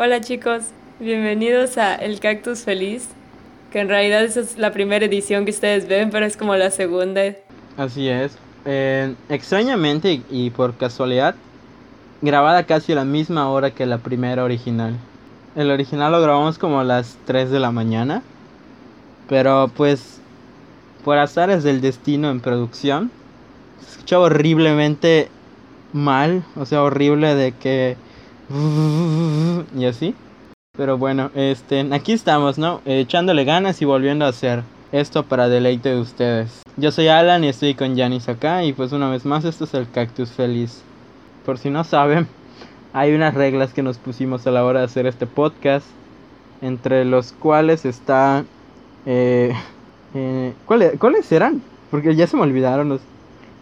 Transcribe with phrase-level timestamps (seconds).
[0.00, 0.62] Hola chicos,
[1.00, 3.08] bienvenidos a El Cactus Feliz,
[3.72, 6.70] que en realidad esa es la primera edición que ustedes ven, pero es como la
[6.70, 7.20] segunda.
[7.76, 8.38] Así es.
[9.28, 11.34] Extrañamente y por casualidad,
[12.22, 14.96] grabada casi a la misma hora que la primera original.
[15.56, 18.22] El original lo grabamos como a las 3 de la mañana,
[19.28, 20.20] pero pues
[21.04, 23.10] por azares del destino en producción,
[23.80, 25.28] se escuchaba horriblemente
[25.92, 27.96] mal, o sea, horrible de que
[29.76, 30.14] y así.
[30.76, 32.80] Pero bueno, este, aquí estamos, ¿no?
[32.84, 34.62] echándole ganas y volviendo a hacer
[34.92, 36.62] esto para deleite de ustedes.
[36.76, 39.74] Yo soy Alan y estoy con Janis acá y pues una vez más esto es
[39.74, 40.82] el Cactus Feliz.
[41.44, 42.28] Por si no saben,
[42.92, 45.86] hay unas reglas que nos pusimos a la hora de hacer este podcast,
[46.62, 48.44] entre los cuales está...
[49.04, 49.52] Eh,
[50.14, 51.60] eh, ¿cuáles, ¿Cuáles eran?
[51.90, 53.00] Porque ya se me olvidaron, los,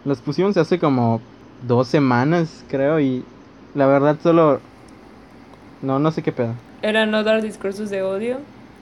[0.04, 1.20] los pusimos hace como
[1.66, 3.24] dos semanas creo y
[3.74, 4.60] la verdad solo...
[5.86, 6.52] No, no sé qué pedo.
[6.82, 8.38] ¿Era no dar discursos de odio?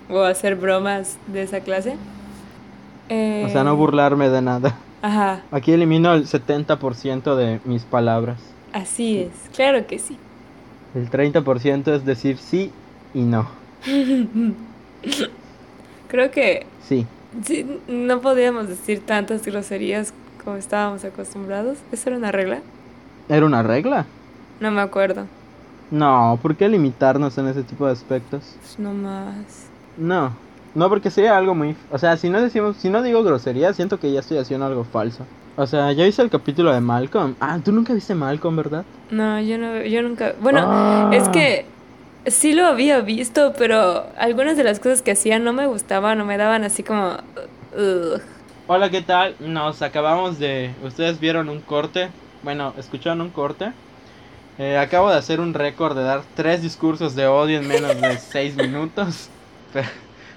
[0.09, 1.97] ¿O hacer bromas de esa clase?
[3.11, 4.75] O sea, no Eh, burlarme de nada.
[5.03, 8.39] Ajá, Aquí elimino el 70% de mis palabras.
[8.73, 10.17] así es, claro que sí.
[10.95, 12.73] El 30% es decir sí
[13.13, 13.47] y no.
[16.09, 17.07] Creo que Sí.
[17.45, 21.77] sí, no podíamos decir tantas groserías como estábamos acostumbrados.
[21.93, 22.61] ¿Eso era una regla?
[23.29, 24.07] ¿Era una regla?
[24.61, 25.27] No me acuerdo.
[25.91, 28.57] No, ¿por qué limitarnos en ese tipo de aspectos?
[28.61, 29.69] Pues no más.
[29.97, 30.33] No.
[30.75, 31.77] No, porque sería algo muy...
[31.93, 34.83] O sea, si no decimos, si no digo grosería, siento que ya estoy haciendo algo
[34.85, 35.25] falso.
[35.57, 37.37] O sea, ya viste el capítulo de Malcolm.
[37.39, 38.85] Ah, tú nunca viste Malcolm, ¿verdad?
[39.11, 40.35] No, yo no, yo nunca.
[40.41, 41.11] Bueno, Ah.
[41.13, 41.65] es que
[42.27, 46.25] sí lo había visto, pero algunas de las cosas que hacían no me gustaban o
[46.25, 47.19] me daban así como.
[47.77, 48.21] ugh.
[48.67, 49.37] Hola, ¿qué tal?
[49.41, 50.75] Nos acabamos de...
[50.83, 52.09] Ustedes vieron un corte.
[52.43, 53.73] Bueno, escucharon un corte.
[54.59, 58.19] Eh, acabo de hacer un récord de dar tres discursos de odio en menos de
[58.33, 59.29] seis minutos.
[59.73, 59.89] Pero,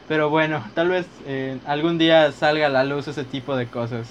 [0.07, 4.07] pero bueno, tal vez eh, algún día salga a la luz ese tipo de cosas.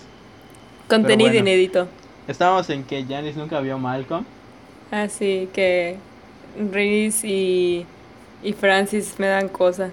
[0.89, 1.41] Contenido bueno.
[1.41, 1.89] inédito.
[2.28, 4.25] Estábamos en que Janice nunca vio Malcolm.
[4.91, 5.97] Así que
[6.73, 7.87] Reese y,
[8.43, 9.91] y Francis me dan cosa.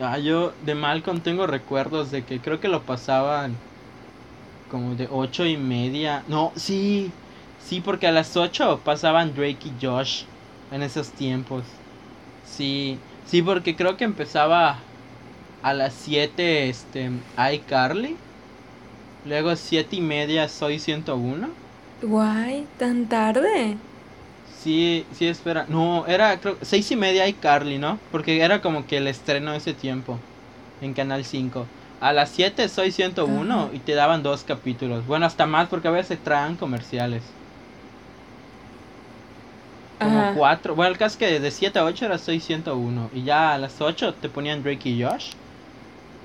[0.00, 3.56] Ah, yo de Malcolm tengo recuerdos de que creo que lo pasaban
[4.70, 6.22] como de ocho y media.
[6.28, 7.10] No, sí,
[7.66, 10.24] sí, porque a las ocho pasaban Drake y Josh
[10.70, 11.64] en esos tiempos.
[12.42, 14.92] Sí, sí, porque creo que empezaba
[15.62, 18.16] a las siete, este, iCarly.
[19.24, 21.48] Luego siete y media Soy 101.
[22.00, 23.78] Guay, tan tarde.
[24.42, 25.66] Sí, sí, espera.
[25.68, 27.98] No, era creo seis y media iCarly, ¿no?
[28.10, 30.26] Porque era como que el estreno de ese tiempo
[30.80, 31.72] en Canal 5.
[32.00, 33.70] A las 7 soy 101 Ajá.
[33.72, 35.06] y te daban dos capítulos.
[35.06, 37.38] Bueno, hasta más porque a veces traen comerciales.
[40.36, 40.54] Como Ajá.
[40.56, 40.74] cuatro.
[40.74, 43.10] Bueno, el caso es que de 7 a 8 era soy 101.
[43.14, 45.32] Y ya a las 8 te ponían Drake y Josh.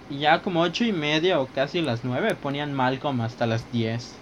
[0.09, 4.15] Y ya como 8 y media o casi las 9 ponían Malcolm hasta las 10.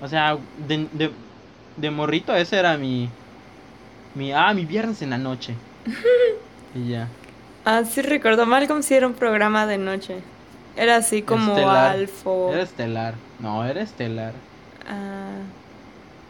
[0.00, 1.10] O sea, de, de,
[1.76, 3.08] de morrito ese era mi...
[4.14, 4.32] Mi...
[4.32, 5.54] Ah, mi viernes en la noche.
[6.74, 7.08] y ya.
[7.64, 8.46] Ah, sí recuerdo.
[8.46, 10.18] Malcolm sí era un programa de noche.
[10.76, 11.92] Era así como Estelar.
[11.92, 12.50] Alfo.
[12.52, 13.14] Era estelar.
[13.38, 14.32] No, era estelar.
[14.88, 15.40] Ah,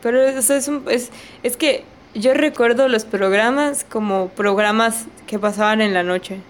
[0.02, 1.10] pero eso es un, es,
[1.42, 6.40] es que yo recuerdo los programas como programas que pasaban en la noche.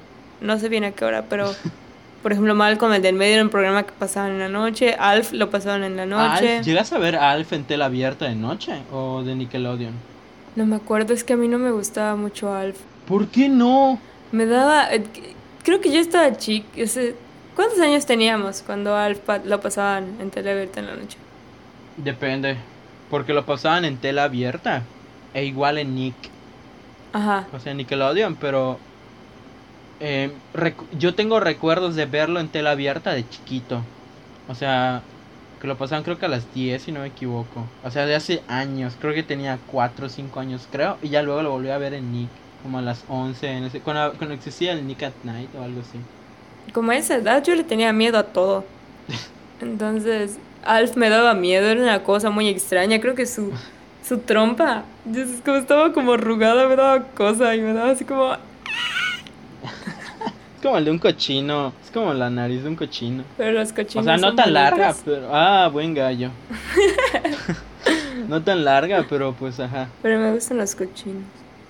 [0.41, 1.53] No sé bien a qué hora, pero
[2.23, 5.33] por ejemplo Malcolm el del medio era un programa que pasaban en la noche, Alf
[5.33, 6.57] lo pasaban en la noche.
[6.57, 8.73] Alf, ¿Llegas a ver a Alf en tela abierta de noche?
[8.93, 9.93] ¿O de Nickelodeon?
[10.57, 12.79] No me acuerdo, es que a mí no me gustaba mucho Alf.
[13.07, 13.99] ¿Por qué no?
[14.33, 15.05] Me daba, eh,
[15.63, 16.67] creo que yo estaba chica,
[17.55, 21.19] ¿cuántos años teníamos cuando Alf lo pasaban en tele abierta en la noche?
[21.97, 22.57] Depende.
[23.11, 24.85] Porque lo pasaban en tela abierta.
[25.35, 26.33] E igual en Nick.
[27.13, 27.49] Ajá.
[27.53, 28.81] O sea, Nickelodeon, pero...
[30.01, 30.41] eh,
[30.93, 33.87] yo tengo recuerdos de verlo en tela abierta de chiquito.
[34.49, 35.05] O sea,
[35.61, 37.73] que lo pasaban creo que a las 10, si no me equivoco.
[37.83, 38.97] O sea, de hace años.
[38.99, 40.99] Creo que tenía 4 o 5 años, creo.
[41.03, 42.31] Y ya luego lo volví a ver en Nick.
[42.63, 43.47] Como a las 11.
[43.49, 46.07] En ese, cuando, cuando existía el Nick at Night o algo así.
[46.73, 48.65] Como a esa edad yo le tenía miedo a todo.
[49.61, 53.01] Entonces, Alf me daba miedo, era una cosa muy extraña.
[53.01, 53.53] Creo que su,
[54.07, 58.33] su trompa, Dios, como estaba como arrugada, me daba cosa y me daba así como...
[60.57, 61.73] Es como el de un cochino.
[61.83, 63.25] Es como la nariz de un cochino.
[63.39, 65.35] Pero los cochinos O sea, no son tan larga, pero...
[65.35, 66.29] Ah, buen gallo.
[68.29, 69.89] no tan larga, pero pues ajá.
[70.03, 71.23] Pero me gustan los cochinos.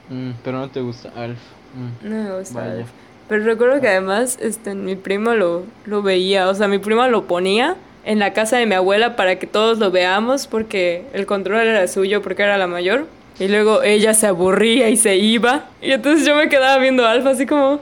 [0.09, 1.38] Mm, pero no te gusta Alf.
[1.75, 2.73] Mm, No me gusta vaya.
[2.73, 2.88] Alf.
[3.29, 7.29] Pero recuerdo que además este, mi primo lo, lo veía, o sea, mi prima lo
[7.29, 11.67] ponía en la casa de mi abuela para que todos lo veamos porque el control
[11.67, 13.06] era suyo porque era la mayor.
[13.38, 15.64] Y luego ella se aburría y se iba.
[15.81, 17.81] Y entonces yo me quedaba viendo a Alf así como...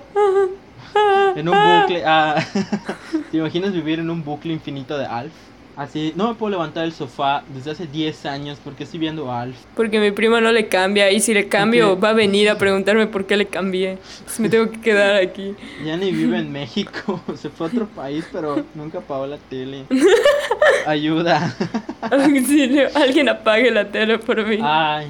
[1.37, 2.03] En un bucle.
[2.05, 2.45] Ah,
[3.31, 5.33] ¿Te imaginas vivir en un bucle infinito de Alf?
[5.79, 9.43] Así, no me puedo levantar del sofá desde hace 10 años porque estoy viendo a
[9.43, 9.57] Alf.
[9.77, 13.07] Porque mi prima no le cambia y si le cambio va a venir a preguntarme
[13.07, 13.93] por qué le cambié.
[13.93, 15.55] Entonces me tengo que quedar aquí.
[15.85, 19.85] Ya ni vive en México, se fue a otro país, pero nunca pagó la tele.
[20.87, 21.55] Ayuda.
[22.01, 24.59] Auxilio, alguien apague la tele por mí.
[24.61, 25.07] Ay,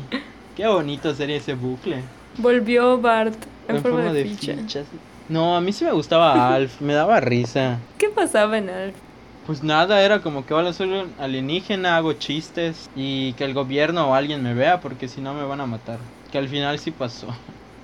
[0.54, 2.02] qué bonito sería ese bucle.
[2.36, 3.38] Volvió Bart
[3.68, 4.54] en, forma, de, ficha.
[4.54, 4.86] fichas.
[5.30, 7.78] No, a mí sí me gustaba Alf, me daba risa.
[7.96, 9.07] ¿Qué pasaba en Alf?
[9.48, 14.08] Pues nada, era como que hola, soy un alienígena, hago chistes y que el gobierno
[14.10, 15.98] o alguien me vea porque si no me van a matar.
[16.30, 17.28] Que al final sí pasó.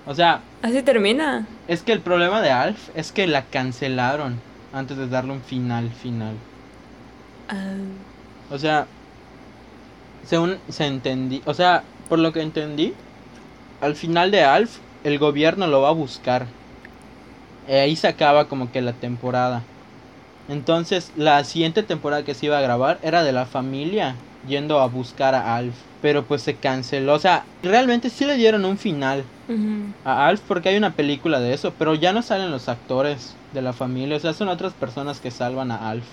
[0.07, 1.47] O sea, Así termina.
[1.67, 4.39] es que el problema de Alf es que la cancelaron
[4.71, 6.35] antes de darle un final final.
[7.49, 7.73] Ah,
[8.51, 8.87] O sea,
[10.27, 12.93] según se entendí, o sea, por lo que entendí,
[13.81, 16.45] al final de Alf el gobierno lo va a buscar.
[17.67, 19.63] Y ahí se acaba como que la temporada.
[20.49, 24.87] Entonces, la siguiente temporada que se iba a grabar era de la familia yendo a
[24.87, 27.15] buscar a Alf, pero pues se canceló.
[27.15, 29.25] O sea, realmente sí le dieron un final
[30.05, 33.63] a Alf porque hay una película de eso, pero ya no salen los actores de
[33.63, 36.05] la familia, o sea, son otras personas que salvan a Alf.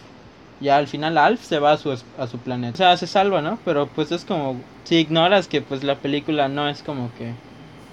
[0.61, 2.73] Ya al final Alf se va a su, a su planeta.
[2.75, 3.57] O sea, se salva, ¿no?
[3.65, 7.33] Pero pues es como, si ignoras que pues la película no es como que...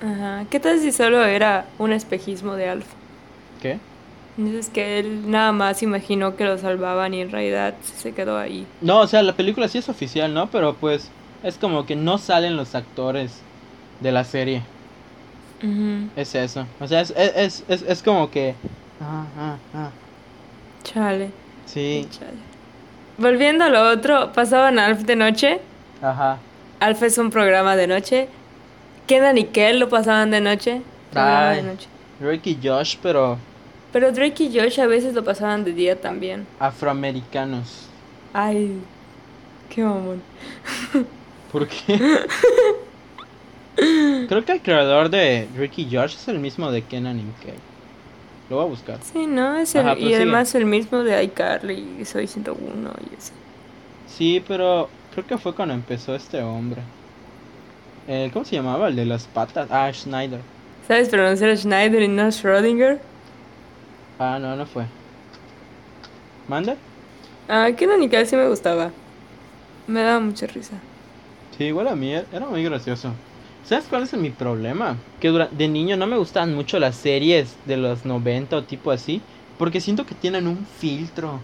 [0.07, 0.45] Ajá.
[0.51, 2.87] ¿Qué tal si solo era un espejismo de Alf?
[3.63, 3.79] ¿Qué?
[4.39, 8.65] Dices que él nada más imaginó que lo salvaban y en realidad se quedó ahí.
[8.81, 10.49] No, o sea, la película sí es oficial, ¿no?
[10.49, 11.11] Pero pues
[11.43, 13.41] es como que no salen los actores
[13.99, 14.63] de la serie.
[16.15, 16.67] Es eso.
[16.79, 18.55] O sea, es, es, es, es, como que...
[19.01, 19.91] Ah, ah, ah.
[20.85, 21.33] Chale.
[21.67, 22.39] Sí, Chale.
[23.17, 25.61] Volviendo a lo otro, pasaban Alf de noche.
[26.01, 26.39] ajá.
[26.79, 28.29] Alf es un programa de noche.
[29.09, 30.83] Kenan y Kel lo pasaban de noche.
[31.13, 31.57] Ay.
[31.57, 31.89] de noche.
[32.21, 33.37] Drake y Josh, pero
[33.93, 36.47] Pero Drake y Josh a veces lo pasaban de día también.
[36.59, 37.87] afroamericanos.
[38.35, 38.79] Ay,
[39.71, 40.23] qué mamón.
[41.53, 41.99] ¿Por qué?
[44.29, 47.55] Creo que el creador de Ricky Josh es el mismo de Kenan y Kel.
[48.51, 48.99] Lo voy a buscar.
[49.03, 49.57] Sí, ¿no?
[49.59, 50.17] Es el, Ajá, y prosigue.
[50.17, 53.33] además el mismo de iCarly y Soy 101 y eso.
[54.09, 56.81] Sí, pero creo que fue cuando empezó este hombre.
[58.09, 58.89] Eh, ¿Cómo se llamaba?
[58.89, 59.69] El de las patas.
[59.71, 60.41] Ah, Schneider.
[60.87, 62.99] ¿Sabes pronunciar Schneider y no Schrödinger?
[64.19, 64.85] Ah, no, no fue.
[66.49, 66.77] ¿Manda?
[67.49, 68.93] Ah, Kenan y Kel sí me gustaba.
[69.87, 70.75] Me daba mucha risa.
[71.57, 73.13] Sí, igual a mí er- era muy gracioso.
[73.65, 74.97] ¿Sabes cuál es mi problema?
[75.21, 79.21] Que de niño no me gustaban mucho las series de los 90 o tipo así.
[79.59, 81.41] Porque siento que tienen un filtro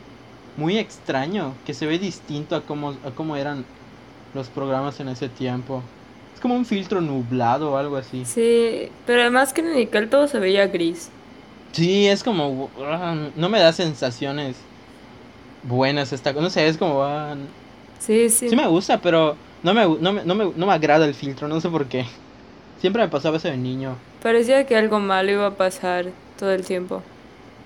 [0.56, 1.54] muy extraño.
[1.66, 3.64] Que se ve distinto a cómo, a cómo eran
[4.34, 5.82] los programas en ese tiempo.
[6.34, 8.24] Es como un filtro nublado o algo así.
[8.24, 11.10] Sí, pero además Kenan y Kel todo se veía gris.
[11.74, 12.70] Sí, es como...
[12.80, 14.56] ah, no me da sensaciones
[15.62, 16.42] buenas esta cosa.
[16.44, 17.02] No sé, es como...
[17.02, 17.36] ah,
[17.98, 18.48] Sí, sí.
[18.48, 21.48] Sí me gusta, pero no me, no, me, no, me, no me agrada el filtro,
[21.48, 22.06] no sé por qué.
[22.80, 23.96] Siempre me pasaba eso de niño.
[24.22, 26.06] Parecía que algo malo iba a pasar
[26.38, 27.02] todo el tiempo.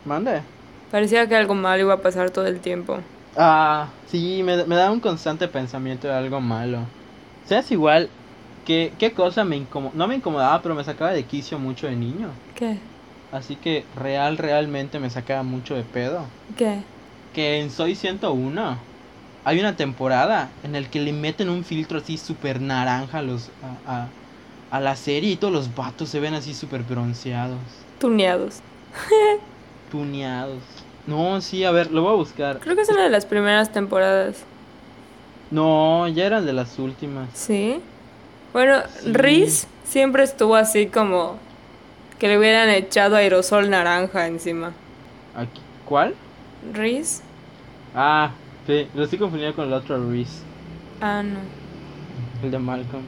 [0.04, 0.42] Mande.
[0.90, 3.00] Parecía que algo malo iba a pasar todo el tiempo.
[3.36, 6.90] Ah, sí, me, me da un constante pensamiento de algo malo.
[7.44, 8.10] ¿Sabes igual
[8.64, 9.96] que qué cosa me incomodaba?
[9.98, 12.40] No me incomodaba, pero me sacaba de quicio mucho de niño.
[12.54, 12.78] ¿Qué?
[13.32, 16.24] Así que real, realmente me sacaba mucho de pedo.
[16.56, 16.80] ¿Qué?
[17.34, 18.78] Que en Soy 101
[19.44, 23.50] hay una temporada en el que le meten un filtro así súper naranja a, los,
[23.86, 24.08] a, a,
[24.76, 27.58] a la serie y todos los vatos se ven así súper bronceados.
[28.00, 28.60] Tuneados.
[29.90, 30.58] tuneados.
[31.06, 32.58] No, sí, a ver, lo voy a buscar.
[32.60, 34.36] Creo que es una de las primeras temporadas.
[35.50, 37.28] No, ya eran de las últimas.
[37.34, 37.80] ¿Sí?
[38.52, 39.12] Bueno, Sí.
[39.12, 41.36] Riz siempre estuvo así como
[42.18, 44.72] que le hubieran echado aerosol naranja encima.
[45.36, 45.60] Aquí.
[45.86, 46.14] ¿Cuál?
[46.72, 47.22] ¿Riz?
[47.94, 48.30] Ah,
[48.66, 50.42] sí, lo estoy confundiendo con el otro Reese,
[51.00, 51.38] Ah, no.
[52.42, 53.02] el de Malcolm.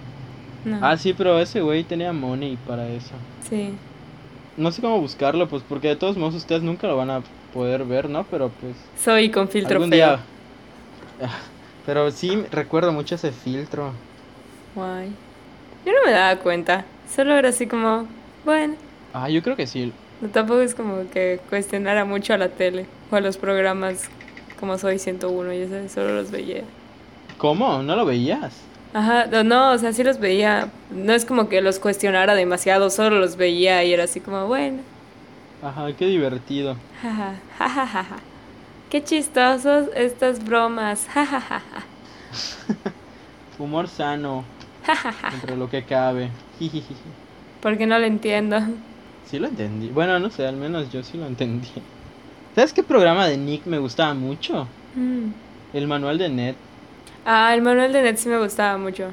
[0.64, 0.78] no.
[0.80, 3.12] Ah, sí, pero ese güey tenía money para eso.
[3.48, 3.74] Sí.
[4.56, 7.84] No sé cómo buscarlo, pues porque de todos modos ustedes nunca lo van a poder
[7.84, 8.24] ver, ¿no?
[8.24, 9.96] Pero pues Soy con filtro algún feo.
[10.06, 10.20] día.
[11.86, 13.92] Pero sí recuerdo mucho ese filtro.
[14.74, 15.10] Guay.
[15.84, 16.84] Yo no me daba cuenta.
[17.14, 18.06] Solo era así como,
[18.44, 18.74] bueno.
[19.12, 19.92] Ah, yo creo que sí.
[20.20, 24.04] No, tampoco es como que cuestionara mucho a la tele o a los programas
[24.58, 26.62] como Soy 101, ya sabes, solo los veía.
[27.38, 27.82] ¿Cómo?
[27.82, 28.60] ¿No lo veías?
[28.92, 30.68] Ajá, no, no, o sea, sí los veía.
[30.90, 34.78] No es como que los cuestionara demasiado, solo los veía y era así como, bueno,
[35.62, 36.76] Ajá, qué divertido.
[37.02, 38.16] jaja, jajajaja.
[38.90, 41.82] Qué chistosos estas bromas, jajajaja.
[43.58, 44.44] Humor sano.
[45.32, 46.30] Entre lo que cabe.
[47.60, 48.60] Porque no lo entiendo.
[49.24, 49.88] Sí lo entendí.
[49.88, 51.68] Bueno, no sé, al menos yo sí lo entendí.
[52.54, 54.66] ¿Sabes qué programa de Nick me gustaba mucho?
[54.94, 55.30] Mm.
[55.72, 56.54] El manual de Ned.
[57.24, 59.10] Ah, el manual de Ned sí me gustaba mucho.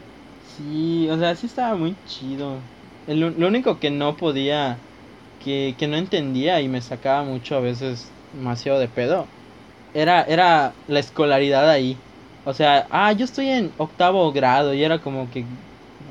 [0.57, 2.55] Sí, o sea, sí estaba muy chido.
[3.05, 4.77] El, lo único que no podía,
[5.43, 9.27] que, que no entendía y me sacaba mucho a veces demasiado de pedo,
[9.93, 11.97] era, era la escolaridad ahí.
[12.45, 15.45] O sea, ah, yo estoy en octavo grado y era como que,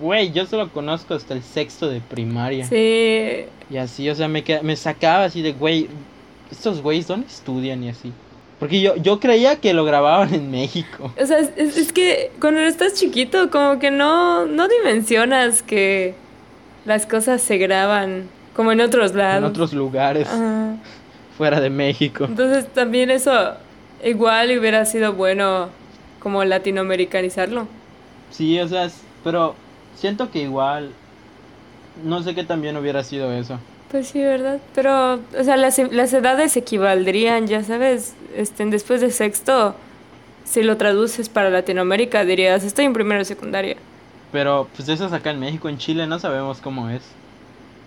[0.01, 2.67] güey, yo solo conozco hasta el sexto de primaria.
[2.67, 3.45] Sí.
[3.71, 5.89] Y así, o sea, me, queda- me sacaba así de, güey,
[6.51, 8.13] estos güeyes, ¿dónde estudian y así?
[8.61, 11.13] Porque yo, yo creía que lo grababan en México.
[11.21, 16.15] O sea, es, es- que cuando estás chiquito, como que no, no dimensionas que
[16.85, 19.39] las cosas se graban como en otros lados.
[19.39, 20.77] En otros lugares, Ajá.
[21.37, 22.25] fuera de México.
[22.25, 23.55] Entonces también eso
[24.05, 25.69] igual hubiera sido bueno
[26.21, 27.67] como latinoamericanizarlo.
[28.31, 28.89] Sí, o sea,
[29.25, 29.55] pero
[29.97, 30.91] siento que igual,
[32.05, 33.59] no sé qué también hubiera sido eso.
[33.91, 34.59] Pues sí, ¿verdad?
[34.75, 39.75] Pero, o sea, las, las edades equivaldrían, ya sabes, este, después de sexto,
[40.45, 43.77] si lo traduces para Latinoamérica, dirías, estoy en primero de secundaria.
[44.33, 47.03] Pero pues eso es acá en México, en Chile no sabemos cómo es.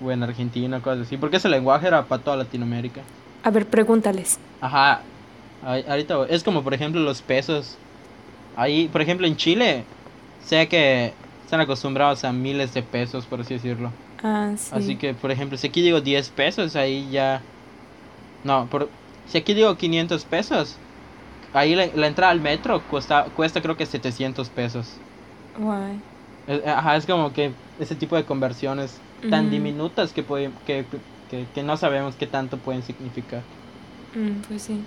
[0.04, 1.18] O en Argentina, cosas así.
[1.18, 3.02] Porque ese lenguaje era para toda Latinoamérica.
[3.44, 4.40] A ver, pregúntales.
[4.62, 5.02] Ajá,
[5.66, 7.78] ahí- ahorita es como por ejemplo los pesos.
[8.56, 9.84] Ahí, por ejemplo en Chile,
[10.46, 11.14] sé que
[11.50, 13.92] están acostumbrados a miles de pesos, por así decirlo.
[14.22, 14.70] Ah, sí.
[14.72, 17.42] Así que, por ejemplo, si aquí digo 10 pesos, ahí ya...
[18.44, 18.88] No, por...
[19.28, 20.76] si aquí digo 500 pesos,
[21.52, 24.94] ahí la, la entrada al metro cuesta, cuesta creo que 700 pesos.
[25.58, 26.00] Guay.
[26.46, 29.00] Es- Ajá, es como que ese tipo de conversiones
[29.32, 30.86] tan diminutas que, pueden, que,
[31.32, 33.42] que, que no sabemos qué tanto pueden significar.
[34.14, 34.80] Mm, pues sí.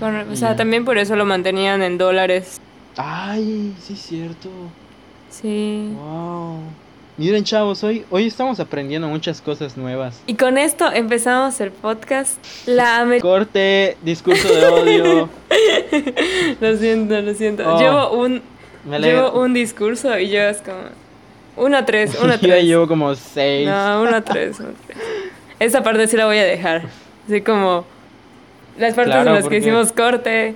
[0.00, 2.62] Con- o sea, también por eso lo mantenían en dólares.
[2.96, 4.48] Ay, sí es cierto.
[5.30, 5.90] Sí.
[5.94, 6.58] Wow.
[7.16, 10.20] Miren, chavos, hoy, hoy estamos aprendiendo muchas cosas nuevas.
[10.26, 12.38] Y con esto empezamos el podcast.
[12.66, 15.28] La Corte, discurso de odio.
[16.60, 17.64] Lo siento, lo siento.
[17.66, 18.42] Oh, llevo un
[19.00, 19.38] llevo le...
[19.40, 20.78] un discurso y yo es como
[21.56, 22.64] uno a tres, uno a Yo ya tres.
[22.64, 23.66] llevo como seis.
[23.68, 24.98] No, uno a tres, uno a tres.
[25.58, 26.84] Esa parte sí la voy a dejar.
[27.26, 27.84] Así como
[28.78, 30.54] las partes Claro, en las porque- que hicimos corte,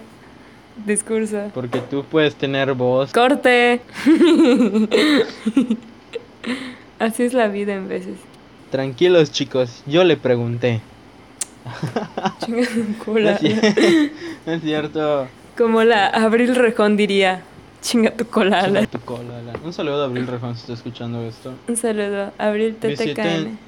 [0.87, 1.51] discurso.
[1.55, 3.12] Porque tú puedes tener voz.
[3.12, 3.81] Corte.
[6.99, 8.15] Así es la vida en veces.
[8.71, 9.83] Tranquilos, chicos.
[9.87, 10.81] Yo le pregunté.
[12.45, 13.33] Chinga tu No cola.
[13.33, 14.11] es,
[14.47, 15.29] no es cierto.
[15.57, 17.43] Como la Abril Rejón diría.
[17.83, 18.65] Chinga tu cola.
[18.65, 21.53] Chinga tu cola, la- Un saludo a Abril Rejón si está escuchando esto.
[21.69, 22.33] Un saludo.
[22.39, 23.59] Abril TTKN.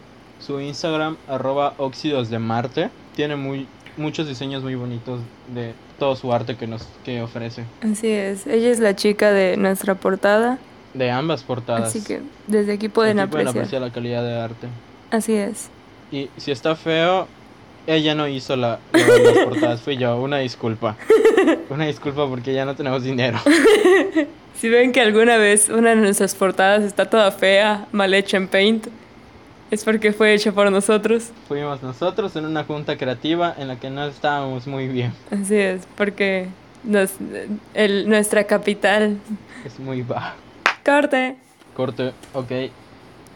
[0.40, 2.90] Su Instagram, arroba óxidos de Marte.
[3.16, 3.66] Tiene muy,
[3.96, 5.20] muchos diseños muy bonitos
[5.52, 7.64] de todo su arte que nos que ofrece.
[7.82, 8.46] Así es.
[8.46, 10.58] Ella es la chica de nuestra portada.
[10.92, 11.88] De ambas portadas.
[11.88, 13.64] Así que desde aquí pueden Aquí pueden apreciar.
[13.64, 14.66] apreciar la calidad de arte.
[15.10, 15.68] Así es.
[16.12, 17.26] Y si está feo,
[17.86, 20.16] ella no hizo la, la- las portadas, fui yo.
[20.20, 20.96] Una disculpa.
[21.70, 23.38] Una disculpa porque ya no tenemos dinero.
[24.60, 28.46] Si ven que alguna vez una de nuestras portadas está toda fea, mal hecha en
[28.46, 28.86] Paint,
[29.74, 31.30] es porque fue hecha por nosotros.
[31.48, 35.12] Fuimos nosotros en una junta creativa en la que no estábamos muy bien.
[35.30, 36.48] Así es, porque
[36.82, 37.14] nos-
[37.74, 39.18] el, nuestra capital.
[39.64, 40.36] Es muy bajo.
[40.84, 41.36] Corte.
[41.76, 42.52] Corte, ok.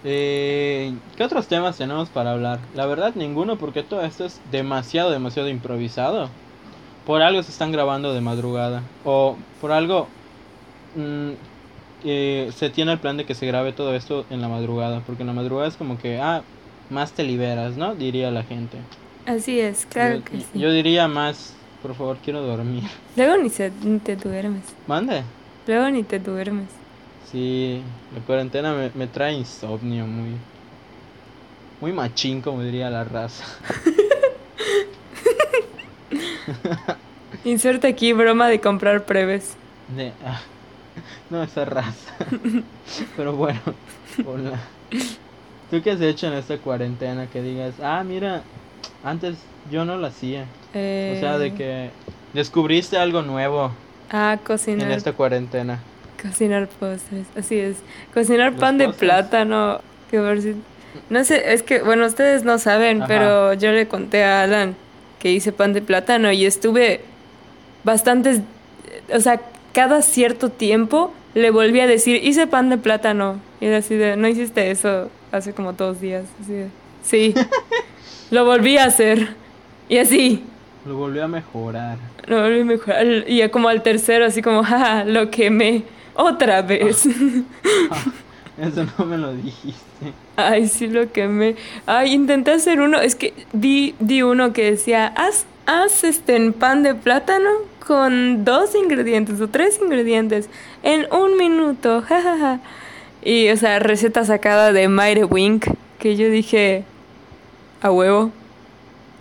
[0.05, 2.61] Eh, ¿Qué otros temas tenemos para hablar?
[2.75, 6.29] La verdad, ninguno, porque todo esto es demasiado, demasiado improvisado.
[7.05, 8.83] Por algo se están grabando de madrugada.
[9.05, 10.07] O por algo
[10.95, 11.31] mm,
[12.05, 15.01] eh, se tiene el plan de que se grabe todo esto en la madrugada.
[15.07, 16.43] Porque en la madrugada es como que, ah,
[16.91, 17.95] más te liberas, ¿no?
[17.95, 18.79] Diría la gente.
[19.27, 20.59] Así es, claro yo, que sí.
[20.59, 22.85] yo diría más, por favor, quiero dormir.
[23.17, 24.63] Luego ni, se, ni te duermes.
[24.87, 25.23] Mande.
[25.67, 26.69] Luego ni te duermes.
[27.31, 27.83] Sí,
[28.15, 30.31] la cuarentena me, me trae insomnio muy...
[31.81, 33.45] Muy machín, como diría la raza.
[37.45, 39.57] Inserta aquí broma de comprar preves.
[39.97, 40.41] De, ah,
[41.31, 42.15] no, esa raza.
[43.17, 43.61] Pero bueno,
[44.27, 44.59] hola.
[45.71, 47.27] ¿Tú qué has hecho en esta cuarentena?
[47.27, 48.43] Que digas, ah, mira,
[49.05, 49.37] antes
[49.71, 50.43] yo no lo hacía.
[50.71, 51.91] O sea, de Eh, que
[52.33, 53.73] descubriste algo nuevo
[54.11, 54.91] Ah, en cocinar.
[54.93, 55.81] esta cuarentena.
[56.23, 57.77] Cocinar postres, así es.
[58.15, 59.81] Cocinar Los pan de plátano.
[60.11, 60.57] Que por si-
[61.11, 63.07] No sé, es que, bueno, ustedes no saben, Ajá.
[63.09, 64.75] pero yo le conté a Alan
[65.19, 67.03] que hice pan de plátano y estuve
[67.85, 68.41] bastantes,
[69.15, 69.41] o sea,
[69.79, 73.39] cada cierto tiempo le volví a decir, hice pan de plátano.
[73.61, 76.25] Y era así de, no hiciste eso hace como dos días.
[76.43, 76.67] Así de,
[77.05, 77.33] sí,
[78.33, 79.37] lo volví a hacer.
[79.89, 80.43] Y así,
[80.85, 81.97] Lo volvió a mejorar.
[82.27, 83.07] lo volví a mejorar.
[83.29, 85.85] Y ya como al tercero, así como, jaja, lo quemé
[86.17, 87.07] otra vez.
[88.61, 90.13] Eso no me lo dijiste.
[90.35, 91.55] Ay, sí lo quemé.
[91.87, 93.01] Ay, intenté hacer uno.
[93.01, 97.51] Es que di, di uno que decía, haz, haz este en pan de plátano
[97.87, 100.49] con dos ingredientes o tres ingredientes
[100.83, 102.03] en un minuto.
[102.09, 102.61] jajaja.
[103.23, 105.67] Y, o sea, receta sacada de Mayre Wink.
[105.99, 106.85] Que yo dije,
[107.83, 108.31] a huevo.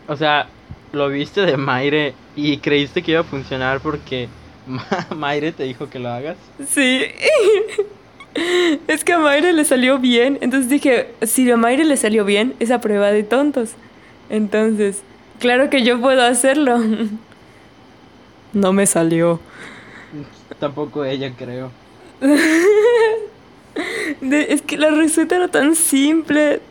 [0.08, 0.48] O sea,
[0.94, 4.30] lo viste de Maire y creíste que iba a funcionar porque
[4.68, 6.38] Ma- Maire te dijo que lo hagas.
[6.70, 7.04] Sí.
[8.88, 10.38] Es que a Mayre le salió bien.
[10.42, 13.72] Entonces dije, si a Mayre le salió bien, es a prueba de tontos.
[14.30, 15.01] Entonces,
[15.39, 16.79] claro que yo puedo hacerlo.
[18.53, 19.39] No me salió.
[20.60, 21.72] Tampoco ella, creo.
[24.22, 26.62] De- es que la receta era tan simple.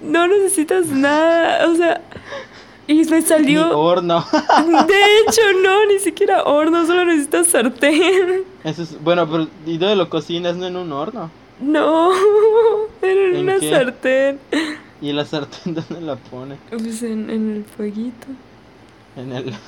[0.00, 1.68] No necesitas nada.
[1.68, 2.00] O sea,
[2.86, 3.78] y me Ni salió...
[3.78, 4.24] horno.
[4.86, 8.42] De hecho, no, ni siquiera horno, solo necesitas sartén.
[8.64, 10.56] Eso es, bueno, pero ¿y dónde lo cocinas?
[10.56, 11.30] No en un horno.
[11.60, 12.10] No,
[13.02, 13.70] era en ¿En una qué?
[13.70, 14.38] sartén.
[15.00, 16.56] ¿Y la sartén dónde la pone?
[16.70, 18.26] Pues en, en el fueguito.
[19.16, 19.54] En el.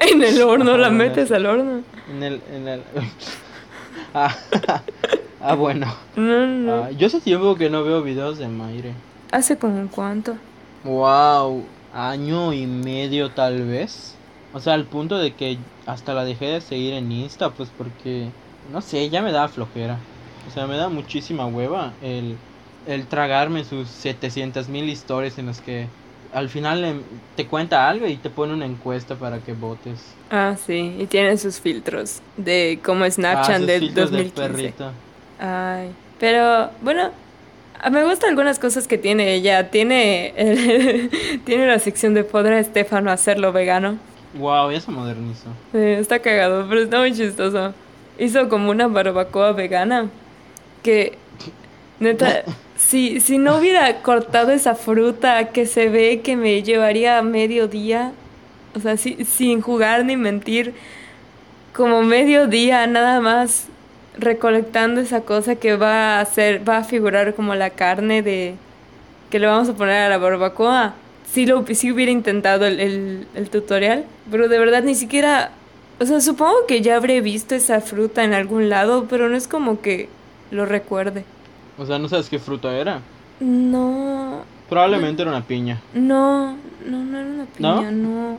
[0.00, 1.82] En el horno, la metes al horno.
[2.10, 2.42] En el.
[2.52, 2.82] En el...
[4.14, 4.34] ah,
[5.40, 5.92] ah, bueno.
[6.14, 6.84] No, no.
[6.84, 8.92] Ah, yo hace tiempo que no veo videos de Maire.
[9.32, 10.36] ¿Hace como cuánto?
[10.84, 14.14] Wow, año y medio tal vez.
[14.52, 18.28] O sea, al punto de que hasta la dejé de seguir en Insta, pues porque,
[18.72, 19.98] no sé, ya me da flojera.
[20.46, 22.36] O sea, me da muchísima hueva el,
[22.86, 25.86] el tragarme sus 700 mil historias en las que
[26.32, 27.00] al final em,
[27.36, 29.98] te cuenta algo y te pone una encuesta para que votes.
[30.30, 34.52] Ah, sí, y tiene sus filtros de como Snapchat Ah, del filtros de 2015.
[34.62, 34.92] perrito.
[35.40, 37.10] Ay, pero bueno,
[37.80, 39.70] a- me gustan algunas cosas que tiene ella.
[39.70, 41.10] Tiene, el-
[41.46, 43.96] tiene la sección de podrá Estefano hacerlo vegano.
[44.34, 45.48] Wow, ya se modernizó.
[45.72, 47.72] Sí, está cagado, pero está muy chistoso.
[48.18, 50.10] Hizo como una barbacoa vegana
[50.82, 51.16] que,
[52.00, 52.42] neta,
[52.78, 58.12] si, si no hubiera cortado esa fruta que se ve que me llevaría medio día,
[58.74, 60.74] o sea, si- sin jugar ni mentir,
[61.74, 63.66] como medio día nada más
[64.18, 68.54] recolectando esa cosa que va a hacer, va a figurar como la carne de
[69.30, 70.94] que le vamos a poner a la barbacoa.
[71.32, 75.50] Sí, lo, hubiera intentado el, el, el tutorial, pero de verdad ni siquiera,
[76.00, 79.48] o sea, supongo que ya habré visto esa fruta en algún lado, pero no es
[79.48, 80.08] como que
[80.50, 81.24] lo recuerde.
[81.78, 83.00] O sea, no sabes qué fruta era.
[83.40, 85.80] No, Probablemente era una piña.
[85.94, 88.38] no, no, no era una piña, no.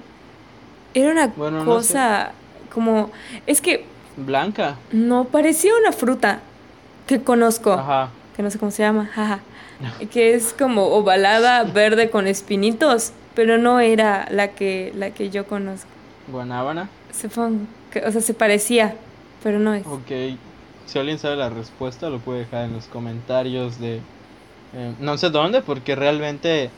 [0.94, 2.32] Era una Bueno, no cosa
[2.74, 3.10] como,
[3.48, 3.86] es que
[4.18, 4.76] Blanca.
[4.92, 6.40] no parecía una fruta
[7.08, 7.72] que conozco.
[7.74, 8.10] Ajá.
[8.36, 9.40] que no sé cómo se llama, jaja,
[10.12, 15.48] que es como ovalada, verde con espinitos, pero no era la que la que yo
[15.48, 15.88] conozco.
[16.28, 16.90] Guanábana.
[17.20, 17.62] Supongo
[18.06, 18.96] o sea, se parecía,
[19.42, 19.86] pero no es.
[19.88, 20.12] Ok,
[20.90, 24.02] si alguien sabe la respuesta lo puede dejar en los comentarios de
[24.74, 26.70] eh, no sé dónde porque realmente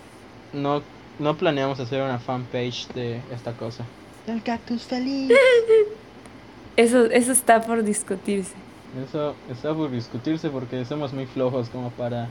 [0.54, 0.82] no,
[1.20, 3.84] no planeamos hacer una fanpage de esta cosa.
[4.28, 5.32] El cactus feliz.
[6.78, 8.54] Eso eso está por discutirse.
[9.08, 12.28] Eso está por discutirse porque somos muy flojos como para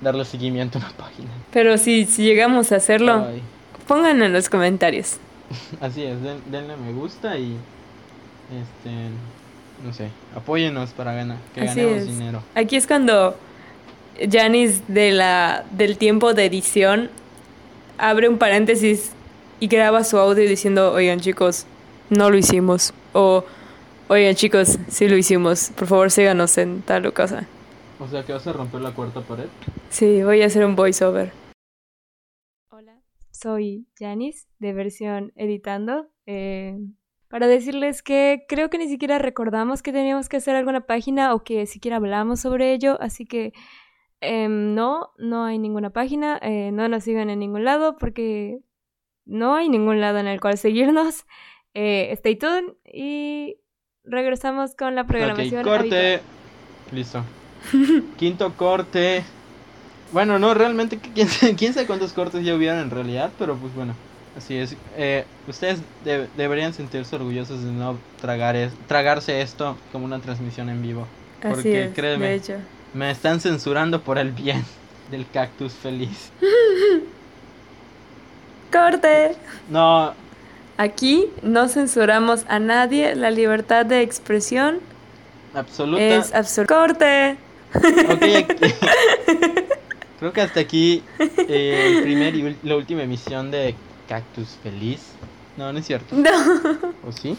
[0.00, 1.28] darle seguimiento a una página.
[1.52, 3.42] Pero si si llegamos a hacerlo, Ay,
[3.86, 5.18] pongan en los comentarios.
[5.80, 7.56] así es, den- denle me gusta y
[8.50, 8.90] este
[9.84, 12.06] no sé, apóyenos para ganar, que Así ganemos es.
[12.06, 12.42] dinero.
[12.54, 13.36] Aquí es cuando
[14.30, 17.10] Janice de la del tiempo de edición
[17.98, 19.12] abre un paréntesis
[19.60, 21.66] y graba su audio diciendo, "Oigan, chicos,
[22.10, 23.44] no lo hicimos." O
[24.08, 25.70] Oigan, chicos, sí lo hicimos.
[25.74, 27.44] Por favor, síganos en tal o cosa.
[27.98, 29.46] O sea, que vas a romper la cuarta pared.
[29.90, 31.32] Sí, voy a hacer un voiceover.
[32.70, 33.00] Hola,
[33.32, 36.06] soy Janice de versión editando.
[36.26, 36.76] eh,
[37.28, 41.42] para decirles que creo que ni siquiera recordamos que teníamos que hacer alguna página o
[41.42, 43.52] que siquiera hablamos sobre ello, así que
[44.20, 48.60] em, no, no hay ninguna página, eh, no nos sigan en ningún lado porque
[49.24, 51.24] no hay ningún lado en el cual seguirnos.
[51.78, 53.58] Eh, stay tuned y
[54.02, 55.60] regresamos con la programación.
[55.60, 56.22] Ok, corte.
[56.90, 57.22] Listo.
[58.16, 59.22] Quinto corte.
[60.12, 63.74] Bueno, no, realmente, quién sabe, quién sabe cuántos cortes ya hubieran en realidad, pero pues
[63.74, 63.94] bueno,
[64.36, 64.76] así es.
[64.96, 70.68] Eh, ustedes de- deberían sentirse orgullosos de no tragar es- tragarse esto como una transmisión
[70.68, 71.06] en vivo.
[71.42, 72.26] Así porque es, créeme.
[72.28, 72.54] de hecho.
[72.94, 74.64] Me están censurando por el bien
[75.10, 76.30] del cactus feliz.
[78.72, 79.36] ¡Corte!
[79.68, 80.14] No,
[80.78, 84.80] Aquí no censuramos a nadie, la libertad de expresión
[85.54, 86.02] absoluta.
[86.02, 86.74] es absoluta.
[86.74, 87.36] ¡Corte!
[87.74, 88.74] Ok, aquí-
[90.18, 91.02] creo que hasta aquí
[91.48, 93.74] eh, el primer y la última emisión de
[94.08, 95.12] Cactus Feliz.
[95.56, 96.14] No, no es cierto.
[96.16, 96.30] No,
[97.06, 97.36] ¿O sí?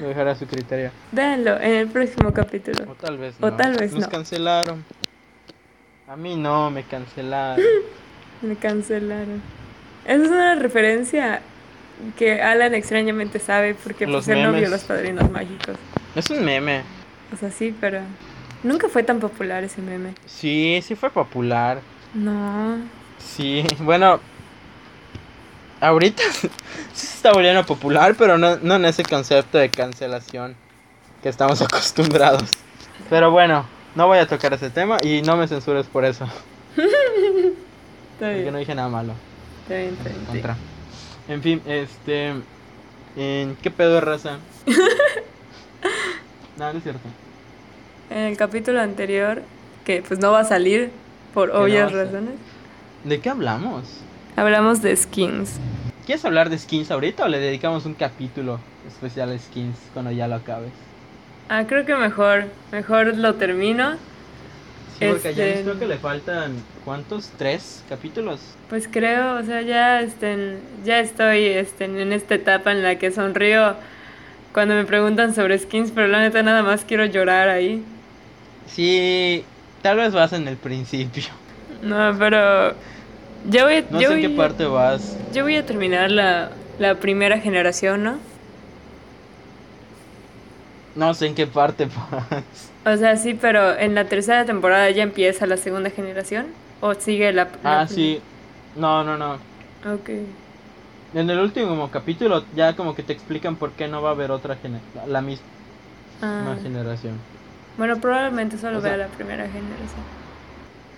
[0.00, 0.90] Lo dejaré a su criterio.
[1.10, 2.84] véanlo en el próximo capítulo.
[2.90, 3.56] O tal vez O no.
[3.56, 4.08] tal vez Nos no.
[4.08, 4.84] cancelaron.
[6.08, 7.64] A mí no, me cancelaron.
[8.42, 9.40] Me cancelaron.
[10.04, 11.40] Esa es una referencia
[12.18, 15.76] que Alan extrañamente sabe porque Los pues él no vio los padrinos mágicos.
[16.16, 16.82] Es un meme.
[17.32, 18.00] O sea, sí, pero
[18.64, 20.14] nunca fue tan popular ese meme.
[20.26, 21.80] Sí, sí fue popular.
[22.14, 22.78] No.
[23.18, 24.18] Sí, bueno.
[25.82, 26.48] Ahorita sí
[26.94, 30.54] se está volviendo popular, pero no, no en ese concepto de cancelación
[31.22, 32.50] que estamos acostumbrados.
[33.10, 33.66] Pero bueno,
[33.96, 36.24] no voy a tocar ese tema y no me censures por eso.
[38.18, 39.12] Porque no dije nada malo.
[39.62, 40.44] Está bien, está bien.
[40.44, 41.32] sí.
[41.32, 42.32] En fin, este.
[43.16, 44.38] ¿en ¿Qué pedo de raza?
[46.56, 47.08] no, no es cierto.
[48.08, 49.42] En el capítulo anterior,
[49.84, 50.92] que pues no va a salir
[51.34, 52.34] por obvias razones,
[53.02, 53.82] ¿De qué hablamos?
[54.36, 55.54] Hablamos de skins.
[56.06, 60.26] ¿Quieres hablar de skins ahorita o le dedicamos un capítulo especial a skins cuando ya
[60.28, 60.72] lo acabes?
[61.48, 63.92] Ah, creo que mejor, mejor lo termino.
[64.98, 67.30] Sí, porque a Este- creo que le faltan, ¿cuántos?
[67.38, 68.40] ¿Tres capítulos?
[68.68, 73.10] Pues creo, o sea, ya, este, ya estoy este, en esta etapa en la que
[73.10, 73.74] sonrío
[74.52, 77.82] cuando me preguntan sobre skins, pero la neta nada más quiero llorar ahí.
[78.66, 79.44] Sí,
[79.82, 81.24] tal vez vas en el principio.
[81.82, 82.74] No, pero
[83.48, 85.16] yo voy, No sé en qué voy- parte vas.
[85.32, 88.18] Yo voy a terminar la, la primera generación, ¿no?
[90.94, 92.70] No sé en qué parte vas.
[92.84, 96.46] O sea, sí, pero en la tercera temporada ya empieza la segunda generación.
[96.80, 97.48] ¿O sigue la...
[97.62, 98.20] la Ah, sí.
[98.76, 99.34] No, no, no.
[99.92, 100.10] Ok.
[101.14, 104.30] En el último capítulo ya como que te explican por qué no va a haber
[104.30, 105.44] otra gener la, la misma
[106.22, 107.18] Ah, generación.
[107.76, 110.02] bueno, probablemente solo O sea- vea la primera generación.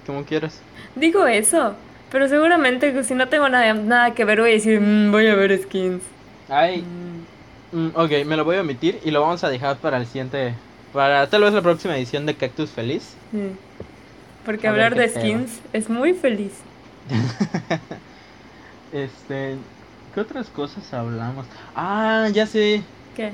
[0.06, 0.60] Como quieras.
[0.96, 1.74] Digo eso,
[2.14, 5.26] pero seguramente que si no tengo nada, nada que ver voy a decir, "Mm, voy
[5.26, 6.00] a ver skins.
[6.48, 6.84] Ay,
[7.72, 10.06] Mm, mm, ok, me lo voy a omitir y lo vamos a dejar para el
[10.06, 10.54] siguiente...
[10.92, 13.14] Para tal vez la próxima edición de Cactus Feliz.
[13.32, 13.50] sí.
[14.46, 15.20] Porque A hablar de pedo.
[15.20, 16.52] skins es muy feliz.
[18.92, 19.56] Este...
[20.14, 21.46] ¿Qué otras cosas hablamos?
[21.74, 22.82] Ah, ya sé.
[23.16, 23.32] ¿Qué?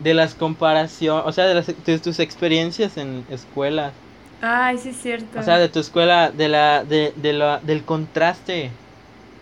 [0.00, 3.92] De las comparaciones, o sea, de, las, de tus experiencias en escuela.
[4.40, 5.38] Ay, sí es cierto.
[5.38, 8.70] O sea, de tu escuela, de la, de, de la, del contraste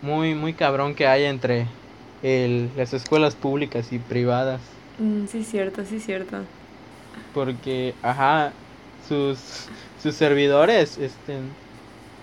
[0.02, 1.66] muy, muy cabrón que hay entre
[2.22, 4.60] el, las escuelas públicas y privadas.
[4.98, 6.38] Mm, sí es cierto, sí es cierto.
[7.34, 8.52] Porque, ajá,
[9.08, 9.38] sus,
[10.02, 11.38] sus servidores, este,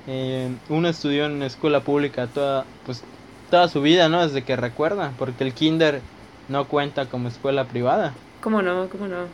[0.07, 3.03] eh, uno estudió en una escuela pública toda, pues,
[3.49, 4.25] toda su vida, ¿no?
[4.25, 6.01] Desde que recuerda, porque el kinder
[6.49, 8.13] no cuenta como escuela privada.
[8.41, 8.89] ¿Cómo no?
[8.89, 9.25] ¿Cómo no?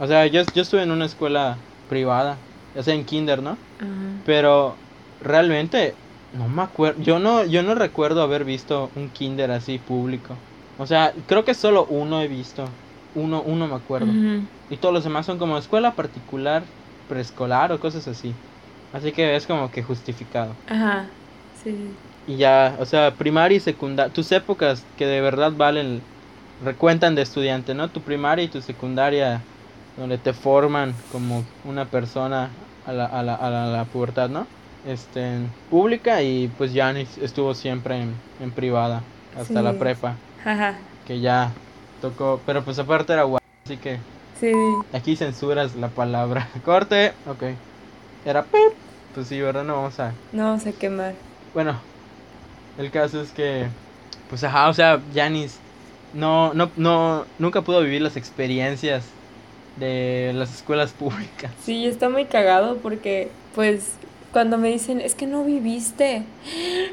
[0.00, 1.56] O sea, yo, yo estuve en una escuela
[1.88, 2.36] privada,
[2.74, 3.56] o sea, en kinder, ¿no?
[4.24, 4.84] Pero
[5.20, 5.94] realmente
[6.32, 10.34] no me acuerdo, yo no yo no recuerdo haber visto un kinder así público.
[10.76, 12.64] O sea, creo que solo uno he visto.
[13.14, 14.06] Uno uno me acuerdo.
[14.68, 16.64] Y todos los demás son como escuela particular,
[17.06, 18.34] preescolar o cosas así.
[18.92, 20.62] Así que es como que justificado.
[20.66, 21.10] Ajá,
[21.52, 22.02] sí.
[22.26, 26.02] Y ya, o sea, primaria y secundaria, tus épocas que de verdad valen,
[26.58, 27.90] recuentan de estudiante, ¿no?
[27.90, 29.50] Tu primaria y tu secundaria,
[29.98, 32.50] donde te forman como una persona
[32.86, 34.46] a la, a la, a la, a la pubertad, ¿no?
[34.86, 39.02] Este, en pública y pues ya estuvo siempre en, en privada,
[39.38, 41.50] hasta la prepa, Ajá, que ya
[42.00, 43.98] tocó, pero pues aparte era guay, así que
[44.40, 44.52] sí.
[44.92, 46.48] aquí censuras la palabra.
[46.64, 47.42] Corte, ok.
[48.24, 48.72] Era pip,
[49.14, 49.64] pues sí, ¿verdad?
[49.64, 50.12] No vamos a...
[50.32, 51.14] No vamos a quemar.
[51.54, 51.76] Bueno,
[52.78, 53.66] el caso es que,
[54.30, 55.58] pues ajá, o sea, Janis
[56.14, 59.04] no, no, no, nunca pudo vivir las experiencias
[59.78, 61.50] de las escuelas públicas.
[61.64, 63.92] Sí, está muy cagado porque, pues,
[64.32, 66.22] cuando me dicen, es que no viviste,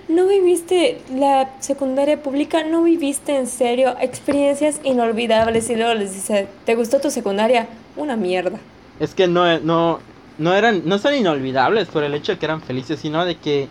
[0.07, 6.47] no viviste la secundaria pública, no viviste en serio experiencias inolvidables y luego les dice,
[6.65, 7.67] ¿te gustó tu secundaria?
[7.97, 8.59] Una mierda.
[8.99, 9.99] Es que no, no,
[10.37, 13.67] no eran, no son inolvidables por el hecho de que eran felices, sino de que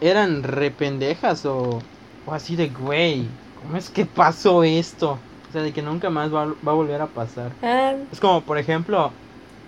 [0.00, 1.80] eran rependejas o,
[2.26, 3.24] o así de, güey,
[3.60, 5.18] ¿cómo es que pasó esto?
[5.54, 7.52] O sea, de que nunca más va, va a volver a pasar.
[7.62, 9.12] Ah, Es como, por ejemplo,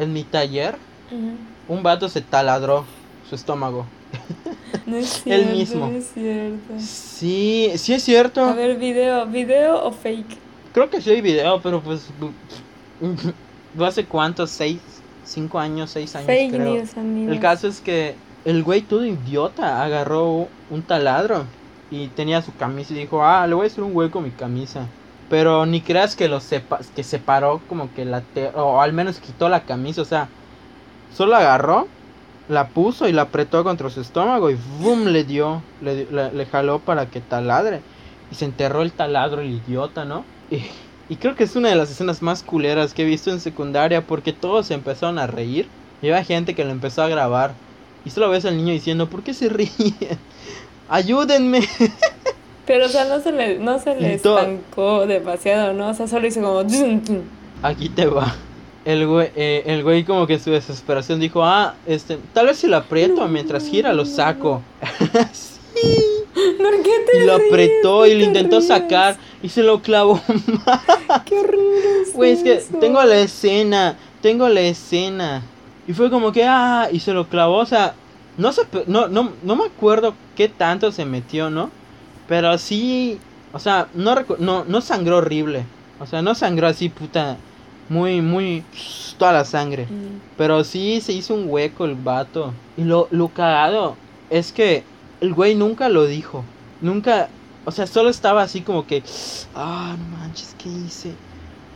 [0.01, 0.75] en mi taller,
[1.13, 1.37] ujú.
[1.77, 2.85] un vato se taladró
[3.31, 3.87] su estómago.
[4.87, 5.87] no es El cierto, mismo.
[5.87, 6.75] no es cierto.
[6.81, 8.45] Sí, sí es cierto.
[8.45, 10.37] A ver, video, video o fake.
[10.75, 12.09] Creo que sí hay video, pero pues.
[13.81, 14.51] ¿Hace cuántos?
[14.51, 14.81] ¿Seis?
[15.25, 15.91] ¿Cinco años?
[15.93, 16.27] ¿Seis años?
[16.27, 16.75] Fake creo.
[16.75, 17.33] news, amigos.
[17.33, 21.45] El caso es que el güey todo idiota agarró un taladro
[21.93, 24.31] y tenía su camisa y dijo, ah, le voy a hacer un hueco a mi
[24.33, 24.89] camisa.
[25.29, 29.19] Pero ni creas que lo sepa, que separó como que la te o al menos
[29.19, 30.29] quitó la camisa, o sea,
[31.17, 31.89] solo agarró,
[32.49, 37.07] la puso y la apretó contra su estómago y boom le dio, le, jaló para
[37.07, 37.81] que taladre
[38.31, 40.25] y se enterró el taladro el idiota, ¿no?
[41.09, 44.07] Y, creo que es una de las escenas más culeras que he visto en secundaria
[44.07, 45.69] porque todos se empezaron a reír
[46.03, 47.55] y había gente que lo empezó a grabar
[48.05, 49.71] Y solo ves al niño diciendo, ¿por qué se ríe?
[50.89, 51.61] Ayúdenme.
[52.67, 55.89] Pero, o sea, no se le, no se le estancó demasiado, ¿no?
[55.91, 56.63] O sea, solo hizo como...
[57.63, 58.35] Aquí te va.
[58.85, 62.59] El güey, eh, el güey como que en su desesperación dijo, ah, este, tal vez
[62.59, 64.63] si lo aprieto mientras gira lo saco.
[65.79, 65.99] Sí.
[66.59, 67.49] ¿Por qué te Y lo ríes?
[67.51, 68.69] apretó ¿Por y lo te intentó ríes?
[68.69, 70.19] sacar y se lo clavó.
[71.27, 75.43] Qué horrible es Güey, es que tengo la escena, tengo la escena.
[75.87, 77.95] Y fue como que, ah, y se lo clavó, o sea,
[78.39, 81.71] no sé, pe- no, no, no me acuerdo qué tanto se metió, ¿no?
[82.29, 83.19] Pero sí,
[83.53, 85.65] o sea, no, no, no sangró horrible.
[86.01, 87.37] O sea, no sangró así, puta,
[87.89, 88.63] muy, muy,
[89.19, 89.85] toda la sangre.
[89.87, 90.21] Mm.
[90.37, 92.53] Pero sí se hizo un hueco el vato.
[92.77, 93.97] Y lo, lo cagado
[94.29, 94.83] es que
[95.21, 96.45] el güey nunca lo dijo.
[96.81, 97.29] Nunca,
[97.65, 99.03] o sea, solo estaba así como que,
[99.55, 101.13] ah, no manches, ¿qué hice?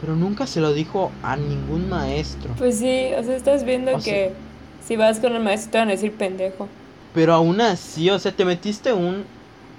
[0.00, 2.52] Pero nunca se lo dijo a ningún maestro.
[2.58, 4.32] Pues sí, o sea, estás viendo O que sea-
[4.86, 6.68] si vas con el maestro te van a decir pendejo.
[7.14, 9.24] Pero aún así, o sea, te metiste un,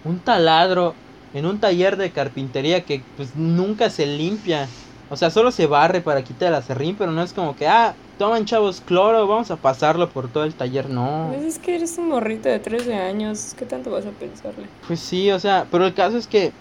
[0.04, 0.96] un taladro
[1.34, 4.68] en un taller de carpintería que pues nunca se limpia.
[5.10, 7.94] O sea, solo se barre para quitar el acerrín, pero no es como que, ah,
[8.18, 10.90] toman chavos cloro, vamos a pasarlo por todo el taller.
[10.90, 11.32] No.
[11.34, 14.68] Pues es que eres un morrito de 13 años, ¿qué tanto vas a pensarle?
[14.88, 16.54] Pues sí, o sea, pero el caso es que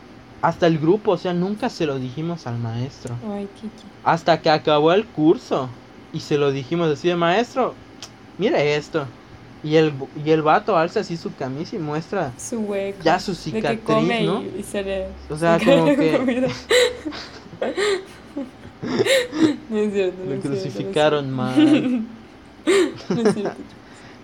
[0.42, 3.14] hasta el grupo, o sea, nunca se lo dijimos al maestro.
[3.30, 3.84] Ay, Kiki.
[4.04, 5.68] Hasta que acabó el curso
[6.12, 7.74] y se lo dijimos así de maestro,
[8.38, 9.06] mire esto.
[9.62, 9.92] Y el,
[10.24, 12.98] y el vato alza así su camisa y muestra Su hueco.
[13.04, 14.42] ya su cicatriz, come ¿no?
[14.42, 15.06] y, y se le...
[15.28, 16.50] O sea, se como que-
[19.70, 21.54] no es cierto, no Lo es cierto, crucificaron mal.
[23.08, 23.56] No es cierto.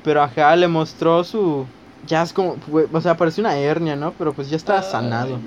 [0.04, 1.66] Pero ajá, le mostró su...
[2.06, 2.56] Ya es como,
[2.92, 4.12] o sea, parecía una hernia, ¿no?
[4.12, 5.30] Pero pues ya estaba Ay, sanado.
[5.30, 5.40] güey.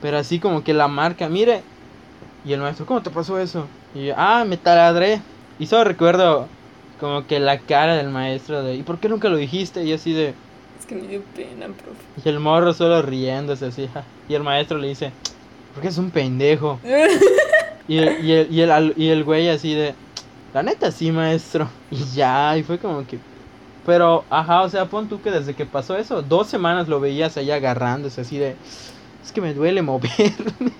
[0.00, 1.62] Pero así como que la marca, mire.
[2.44, 3.66] Y el maestro, ¿cómo te pasó eso?
[3.94, 5.20] Y yo, ah, me taladré.
[5.58, 6.46] Y solo recuerdo
[7.00, 9.84] como que la cara del maestro de, ¿y por qué nunca lo dijiste?
[9.84, 10.34] Y así de,
[10.78, 12.00] Es que me dio pena, profe.
[12.24, 13.88] y el morro solo riéndose así.
[13.92, 14.04] ja.
[14.28, 15.12] Y el maestro le dice,
[15.74, 16.80] porque es un pendejo.
[17.86, 19.94] Y el, y el, y el, y el güey así de,
[20.54, 21.68] la neta sí, maestro.
[21.90, 23.18] Y ya, y fue como que...
[23.84, 27.36] Pero, ajá, o sea, pon tú que desde que pasó eso, dos semanas lo veías
[27.36, 28.56] ahí agarrándose así de...
[29.22, 30.72] Es que me duele moverme.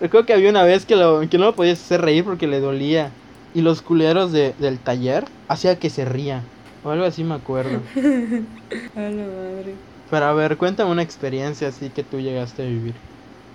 [0.00, 2.60] Recuerdo que había una vez que, lo, que no lo podías hacer reír porque le
[2.60, 3.10] dolía.
[3.54, 6.42] Y los culeros de, del taller hacía que se ría.
[6.84, 7.80] O algo así me acuerdo.
[8.96, 9.74] A la madre.
[10.10, 12.94] Pero a ver, cuéntame una experiencia así que tú llegaste a vivir.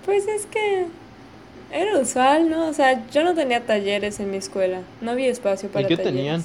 [0.04, 0.86] Pues es que
[1.72, 2.68] era usual, ¿no?
[2.68, 4.80] O sea, yo no tenía talleres en mi escuela.
[5.00, 6.16] No había espacio para ¿Y qué talleres.
[6.16, 6.42] tenían?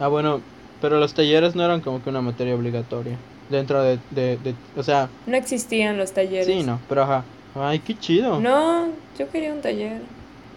[0.00, 0.40] Ah, bueno,
[0.80, 3.16] pero los talleres no eran como que una materia obligatoria.
[3.50, 6.46] Dentro de, de, de- o sea, No existían los talleres.
[6.46, 7.24] sí, no, pero ajá.
[7.54, 8.40] Ay, qué chido.
[8.40, 8.88] No,
[9.18, 10.00] yo quería un taller.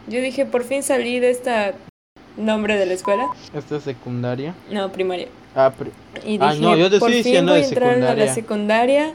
[0.08, 1.73] Yo dije, por fin salí de esta
[2.38, 3.28] nombre de la escuela.
[3.54, 4.54] Esta es secundaria.
[4.71, 5.28] No, primaria.
[5.56, 5.91] Ah, pri-
[6.26, 7.95] Y Ah, dije, no, yo te por estoy fin diciendo voy de a entrar a
[8.15, 8.34] la secundaria.
[8.34, 9.13] secundaria.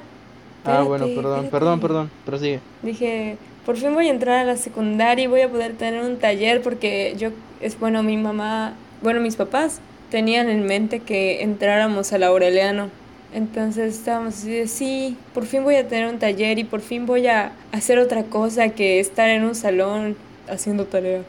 [0.64, 1.50] ah bueno, Espérate, perdón, espérate.
[1.50, 2.10] perdón, perdón.
[2.24, 2.60] Prosigue.
[2.82, 6.16] Dije, por fin voy a entrar a la secundaria y voy a poder tener un
[6.18, 7.30] taller porque yo,
[7.60, 9.80] es bueno, mi mamá, bueno, mis papás
[10.10, 12.88] tenían en mente que entráramos al Aureliano.
[13.32, 17.06] Entonces estábamos así de, sí, por fin voy a tener un taller y por fin
[17.06, 20.16] voy a hacer otra cosa que estar en un salón
[20.48, 21.22] haciendo tarea.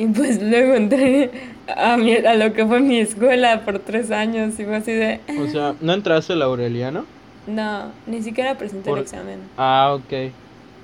[0.00, 1.30] Y pues luego entré
[1.76, 5.20] a, mi- a lo que fue mi escuela por tres años y fue así de,
[5.38, 7.04] O sea, ¿no entraste al Aureliano?
[7.46, 9.38] no, ni siquiera presenté Por- el examen.
[9.58, 10.32] Ah, ok.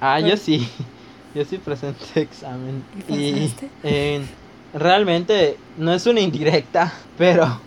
[0.00, 0.68] Ah, yo sí.
[1.34, 2.82] Yo sí presenté examen.
[3.10, 4.20] ¿Y Y eh,
[4.72, 7.60] realmente no es una indirecta, pero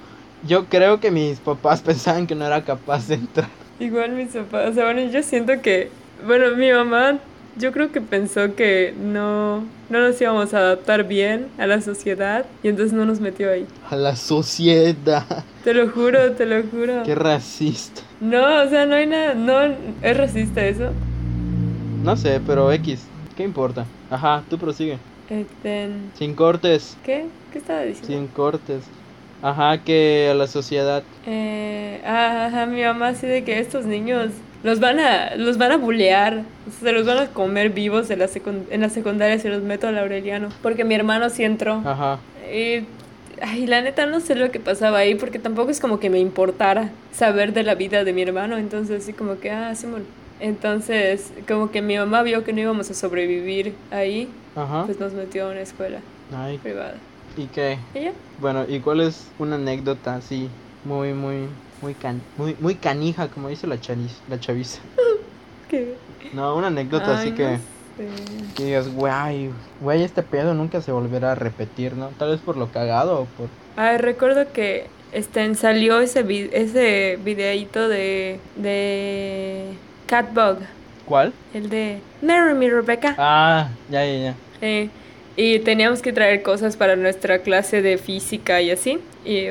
[0.47, 3.47] yo creo que mis papás pensaban que no era capaz de entrar.
[3.79, 5.89] Igual mis papás, o sea, bueno, yo siento que,
[6.25, 7.19] bueno, mi mamá,
[7.59, 12.45] yo creo que pensó que no, no nos íbamos a adaptar bien a la sociedad
[12.63, 13.67] y entonces no nos metió ahí.
[13.89, 15.43] A la sociedad.
[15.63, 17.03] Te lo juro, te lo juro.
[17.03, 18.01] Qué racista.
[18.21, 19.59] No, o sea, no hay nada, no,
[20.01, 20.91] es racista eso.
[22.01, 23.01] No sé, pero X.
[23.35, 23.85] ¿Qué importa?
[24.09, 24.97] Ajá, tú prosigue.
[25.29, 26.97] Este, Sin cortes.
[27.03, 27.25] ¿qué?
[27.51, 28.07] ¿Qué estaba diciendo?
[28.07, 28.83] Sin cortes.
[29.41, 31.03] Ajá, que a la sociedad.
[31.25, 34.31] Eh, ah, ajá, mi mamá así de que estos niños
[34.63, 36.43] los van a, los van a bulear,
[36.81, 38.29] se los van a comer vivos en la,
[38.69, 40.49] en la secundaria si los meto al Aureliano.
[40.61, 41.81] Porque mi hermano sí entró.
[41.85, 42.19] Ajá.
[42.53, 42.85] Y,
[43.41, 46.19] ay, la neta no sé lo que pasaba ahí porque tampoco es como que me
[46.19, 50.03] importara saber de la vida de mi hermano, entonces así como que, ah, Simón.
[50.41, 54.85] Entonces, como que mi mamá vio que no íbamos a sobrevivir ahí, Ajá.
[54.85, 55.99] pues nos metió a una escuela
[56.33, 56.95] Ay, privada.
[57.35, 57.77] ¿y qué?
[57.93, 58.11] ¿Y ya?
[58.39, 60.49] Bueno, ¿y cuál es una anécdota así
[60.85, 61.47] muy, muy,
[61.81, 64.79] muy, can muy, muy canija, como dice la chaviz, la chaviza?
[65.69, 65.95] ¿Qué?
[66.33, 67.57] No, una anécdota así que,
[68.55, 69.49] Que digas, güey,
[69.81, 72.09] güey, este pedo nunca se volverá a repetir, ¿no?
[72.17, 73.47] Tal vez por lo cagado o por...
[73.75, 79.65] Ay, recuerdo que este, salió ese, vi- ese videíto de, de
[80.07, 80.57] Catbug,
[81.05, 81.33] ¿Cuál?
[81.53, 83.15] el de Marry Me Rebecca.
[83.17, 84.35] Ah, ya, ya, ya.
[84.61, 84.89] Eh,
[85.35, 88.99] y teníamos que traer cosas para nuestra clase de física y así.
[89.25, 89.47] Y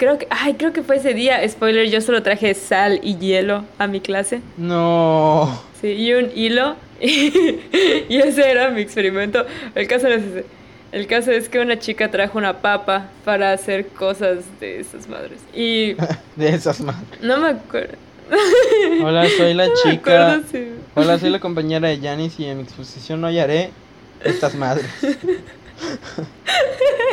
[0.00, 3.64] creo que, ay, creo que fue ese día, spoiler, yo solo traje sal y hielo
[3.78, 4.40] a mi clase.
[4.56, 5.62] No.
[5.80, 6.74] Sí, y un hilo.
[7.00, 9.44] y ese era mi experimento.
[9.74, 10.44] El caso no es ese.
[10.92, 15.38] El caso es que una chica trajo una papa para hacer cosas de esas madres.
[15.54, 15.94] Y
[16.36, 17.20] De esas madres.
[17.22, 17.94] no me acuerdo.
[19.04, 20.32] Hola, soy la No me chica.
[20.32, 23.70] acuerdo si- Hola, soy la compañera de Janis y en mi exposición hoy haré
[24.24, 24.86] estas madres.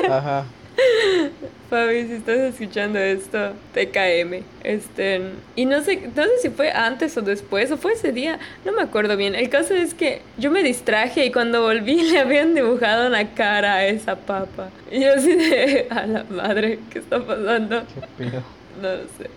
[0.10, 0.46] Ajá.
[1.70, 4.44] Fabi, si estás escuchando esto, TKM.
[4.64, 5.22] Este,
[5.56, 8.72] y no sé, no sé si fue antes o después, o fue ese día, no
[8.72, 9.36] me acuerdo bien.
[9.36, 13.76] El caso es que yo me distraje y cuando volví le habían dibujado una cara
[13.76, 14.70] a esa papa.
[14.92, 17.84] Y yo así de, a la madre, ¿qué está pasando?
[18.18, 18.44] Qué pedo.
[18.82, 19.30] No lo sé.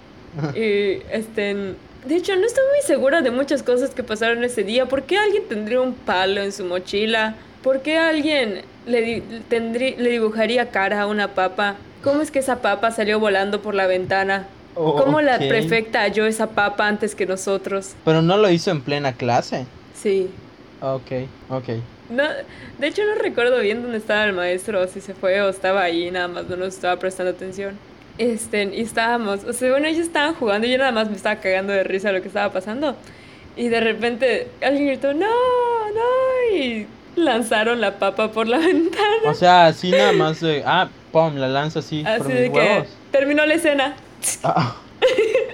[0.54, 1.74] Y este,
[2.06, 4.86] de hecho, no estoy muy segura de muchas cosas que pasaron ese día.
[4.86, 7.34] ¿Por qué alguien tendría un palo en su mochila?
[7.62, 11.76] ¿Por qué alguien le, di- tendrí- le dibujaría cara a una papa?
[12.02, 14.46] ¿Cómo es que esa papa salió volando por la ventana?
[14.74, 17.94] Oh, ¿Cómo la prefecta halló esa papa antes que nosotros?
[18.04, 19.66] Pero no lo hizo en plena clase.
[19.94, 20.30] Sí.
[20.80, 21.10] Ok,
[21.50, 21.68] ok.
[22.08, 22.24] No,
[22.78, 26.10] de hecho no recuerdo bien dónde estaba el maestro, si se fue o estaba ahí,
[26.10, 27.76] nada más no nos estaba prestando atención.
[28.18, 31.36] Este, y estábamos, o sea, bueno, ellos estaban jugando y yo nada más me estaba
[31.40, 32.96] cagando de risa lo que estaba pasando.
[33.56, 39.04] Y de repente alguien gritó, no, no, y lanzaron la papa por la ventana.
[39.26, 40.62] O sea, así nada más de.
[40.66, 42.86] Ah, pum, la lanza así por Así mis de que huevos.
[43.10, 43.96] terminó la escena.
[44.44, 44.76] Ah,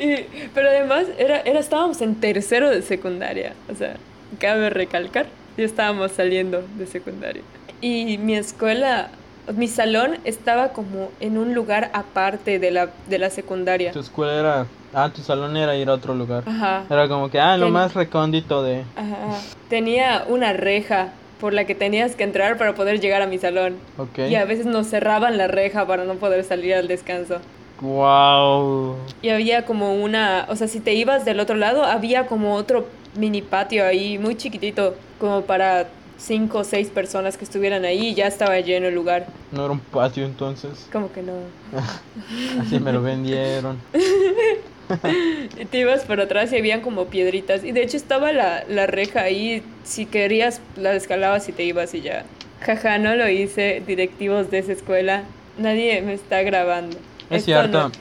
[0.00, 3.52] Y- pero además era, era, estábamos en tercero de secundaria.
[3.70, 3.96] O sea,
[4.38, 7.42] cabe recalcar, ya estábamos saliendo de secundaria.
[7.80, 9.10] Y mi escuela,
[9.54, 13.92] mi salón estaba como en un lugar aparte de la, de la secundaria.
[13.92, 14.66] tu escuela era.
[14.94, 16.44] Ah, tu salón era ir a otro lugar.
[16.46, 18.84] Ajá, Era como que, ah, lo Ten- más recóndito de.
[18.96, 19.40] ajá.
[19.68, 21.08] Tenía una reja
[21.40, 23.76] por la que tenías que entrar para poder llegar a mi salón.
[23.98, 24.18] Ok.
[24.30, 27.38] Y a veces nos cerraban la reja para no poder salir al descanso.
[27.80, 28.96] Wow.
[29.20, 32.86] Y había como una, o sea, si te ibas del otro lado, había como otro
[33.16, 38.14] mini patio ahí, muy chiquitito, como para cinco o seis personas que estuvieran ahí y
[38.14, 39.26] ya estaba lleno el lugar.
[39.50, 40.88] No era un patio entonces.
[40.92, 41.32] Como que no.
[42.62, 43.78] Así me lo vendieron.
[45.60, 47.64] Y te ibas por atrás y habían como piedritas.
[47.64, 51.94] Y de hecho estaba la, la reja ahí, si querías la escalabas y te ibas
[51.94, 52.24] y ya.
[52.62, 55.22] Jaja, no lo hice, directivos de esa escuela.
[55.58, 56.96] Nadie me está grabando.
[57.30, 57.88] Es Esto cierto.
[57.88, 57.92] no-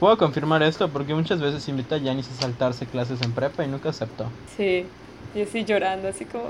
[0.00, 3.68] Puedo confirmar esto porque muchas veces invita a Yanis a saltarse clases en prepa y
[3.68, 4.24] nunca aceptó.
[4.56, 4.86] Sí,
[5.34, 6.44] y así llorando, así como...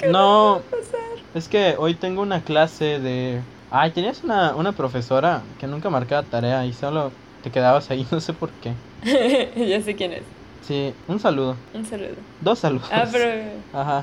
[0.00, 1.00] ¿Qué No, pasar?
[1.34, 3.40] es que hoy tengo una clase de...
[3.70, 7.12] Ay, tenías una, una profesora que nunca marcaba tarea y solo
[7.44, 8.72] te quedabas ahí, no sé por qué.
[9.68, 10.22] ya sé quién es.
[10.66, 11.56] Sí, un saludo.
[11.74, 12.14] Un saludo.
[12.40, 12.88] Dos saludos.
[12.90, 13.26] Ah, pero.
[13.74, 14.02] Ajá,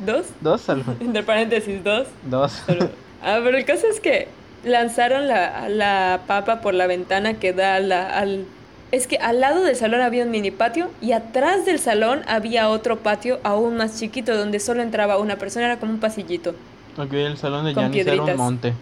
[0.00, 0.26] ¿Dos?
[0.42, 0.94] dos saludos.
[1.00, 2.06] Entre paréntesis, dos.
[2.24, 2.52] Dos.
[2.66, 2.90] Saludos.
[3.22, 4.28] Ah, pero el caso es que
[4.62, 8.44] lanzaron la, la papa por la ventana que da la- al.
[8.92, 12.68] Es que al lado del salón había un mini patio y atrás del salón había
[12.68, 16.54] otro patio aún más chiquito donde solo entraba una persona, era como un pasillito.
[16.96, 18.72] Ok, el salón de Con Yanis era un monte.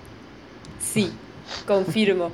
[0.81, 1.11] Sí,
[1.67, 2.31] confirmo.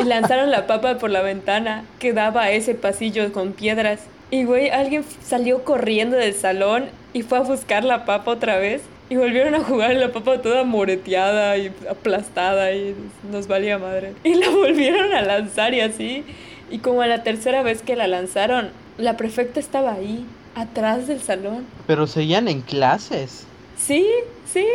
[0.00, 4.00] Y lanzaron la papa por la ventana que daba a ese pasillo con piedras.
[4.30, 8.82] Y güey, alguien salió corriendo del salón y fue a buscar la papa otra vez.
[9.08, 12.96] Y volvieron a jugar la papa toda moreteada y aplastada y
[13.30, 14.14] nos valía madre.
[14.24, 16.24] Y la volvieron a lanzar y así.
[16.70, 20.26] Y como a la tercera vez que la lanzaron, la prefecta estaba ahí,
[20.56, 21.66] atrás del salón.
[21.86, 23.44] Pero seguían en clases.
[23.78, 24.04] Sí,
[24.52, 24.66] sí.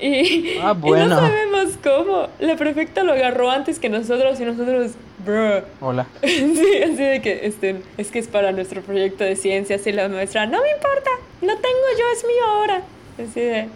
[0.00, 2.28] Y, Ah, y no sabemos cómo.
[2.38, 4.92] La prefecta lo agarró antes que nosotros y nosotros,
[5.24, 5.62] bro.
[5.80, 6.06] Hola.
[6.22, 10.08] Sí, así de que, este, es que es para nuestro proyecto de ciencias y la
[10.08, 11.10] maestra, no me importa,
[11.42, 12.82] lo tengo yo, es mío ahora.
[13.22, 13.68] Así de,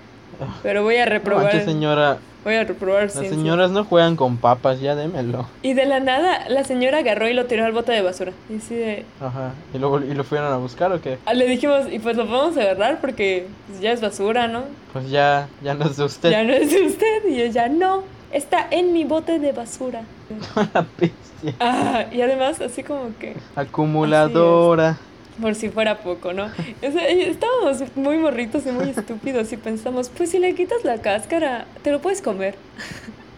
[0.63, 2.19] pero voy a No reprobar, manches, señora.
[2.45, 5.47] Voy a reprobar Las señoras no juegan con papas, ya démelo.
[5.63, 8.33] Y de la nada, la señora agarró y lo tiró al bote de basura.
[8.51, 9.53] Y así de, Ajá.
[9.75, 11.19] ¿Y lo, ¿Y lo fueron a buscar o qué?
[11.27, 14.65] ah, le dijimos, y pues lo podemos agarrar porque pues, ya es basura, ¿no?
[14.93, 16.31] Pues ya, ya no es de usted.
[16.31, 17.29] Ya no es de usted.
[17.29, 18.03] Y ella, no,
[18.33, 20.03] está en mi bote de basura.
[20.75, 21.55] La bestia.
[21.61, 24.99] Ah, y además, así como que, Acumuladora.
[25.41, 26.45] Por si fuera poco, ¿no?
[26.45, 31.01] O sea, estábamos muy morritos y muy estúpidos y pensamos, pues si le quitas la
[31.01, 32.55] cáscara, te lo puedes comer.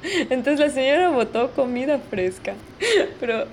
[0.30, 2.54] Entonces la señora botó comida fresca,
[3.20, 3.46] pero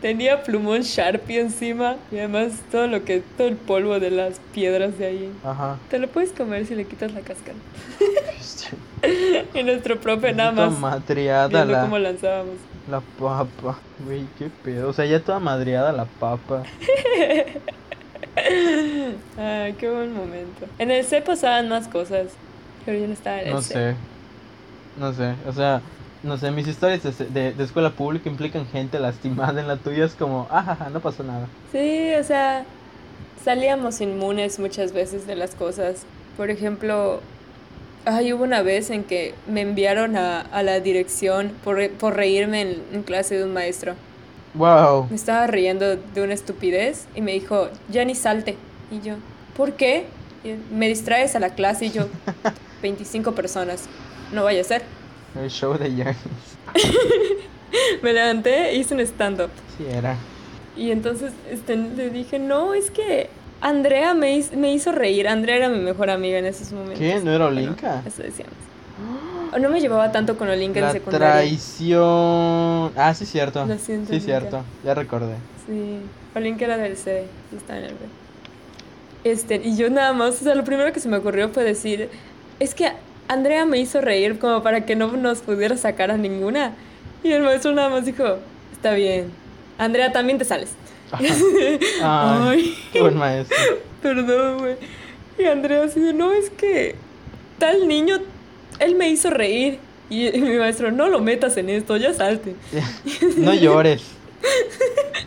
[0.00, 4.98] tenía plumón Sharpie encima y además todo lo que todo el polvo de las piedras
[4.98, 5.32] de ahí.
[5.42, 5.78] Ajá.
[5.90, 7.58] Te lo puedes comer si le quitas la cáscara.
[9.54, 12.54] y nuestro profe nada más madreada la, cómo lanzábamos.
[12.88, 13.78] la papa.
[14.04, 14.90] Güey, qué pedo.
[14.90, 16.62] O sea, ya toda madreada la papa.
[19.36, 20.70] Ay, qué buen momento.
[20.78, 22.38] En el C pasaban más cosas,
[22.84, 23.74] pero yo no estaba en el No C.
[23.74, 23.96] sé.
[24.94, 25.42] No sé.
[25.46, 25.90] O sea,
[26.22, 26.50] no sé.
[26.50, 29.60] Mis historias de, de, de escuela pública implican gente lastimada.
[29.60, 31.56] En la tuya es como, ah, ja, ja, no pasó nada.
[31.70, 32.68] Sí, o sea,
[33.36, 36.08] salíamos inmunes muchas veces de las cosas.
[36.36, 37.28] Por ejemplo,
[38.04, 42.62] ay, hubo una vez en que me enviaron a, a la dirección por, por reírme
[42.62, 43.96] en, en clase de un maestro.
[44.56, 45.06] Wow.
[45.10, 48.56] Me estaba riendo de una estupidez y me dijo, ya ni salte.
[48.90, 49.14] Y yo,
[49.56, 50.06] ¿por qué?
[50.44, 52.06] Y él, me distraes a la clase y yo,
[52.82, 53.84] 25 personas,
[54.32, 54.82] no vaya a ser.
[55.40, 56.16] El show de Yanis.
[58.02, 59.50] Me levanté e hice un stand-up.
[59.76, 60.16] Sí, era.
[60.76, 63.28] Y entonces este, le dije, no, es que
[63.60, 65.28] Andrea me, me hizo reír.
[65.28, 66.98] Andrea era mi mejor amiga en esos momentos.
[66.98, 67.20] ¿Qué?
[67.22, 68.02] ¿No era Bueno, Olinka?
[68.06, 68.54] eso decíamos.
[69.58, 71.32] No me llevaba tanto con Olinka en secundaria.
[71.32, 72.92] traición.
[72.96, 73.64] Ah, sí, cierto.
[73.66, 74.24] Lo siento, Sí, Olinka.
[74.24, 74.62] cierto.
[74.84, 75.34] Ya recordé.
[75.66, 75.98] Sí,
[76.34, 77.98] Olinka era del C, yo estaba en el B.
[79.24, 82.08] Este, y yo nada más, o sea, lo primero que se me ocurrió fue decir,
[82.60, 82.92] es que
[83.28, 86.72] Andrea me hizo reír como para que no nos pudiera sacar a ninguna.
[87.24, 88.24] Y el maestro nada más dijo,
[88.72, 89.30] está bien,
[89.78, 90.70] Andrea también te sales.
[91.12, 91.26] Ay,
[92.02, 93.00] Ay.
[93.00, 93.56] buen maestro.
[94.02, 94.76] Perdón, güey.
[95.38, 96.94] Y Andrea así de, no, es que
[97.58, 98.18] tal niño,
[98.78, 99.78] él me hizo reír.
[100.08, 102.54] Y, mi maestro, no lo metas en esto, ya salte.
[103.36, 104.04] No llores.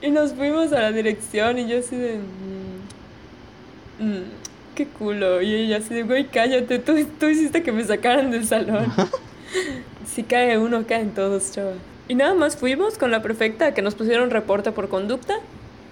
[0.00, 2.20] Y nos fuimos a la dirección y yo así de...
[3.98, 4.22] mm, mm,
[4.76, 5.42] qué culo.
[5.42, 8.92] Y ella así de, güey, cállate, tú, tú hiciste que me sacaran del salón.
[10.06, 11.72] si cae uno, caen todos, chava.
[12.06, 15.34] Y nada más fuimos con la prefecta que nos pusieron reporte por conducta.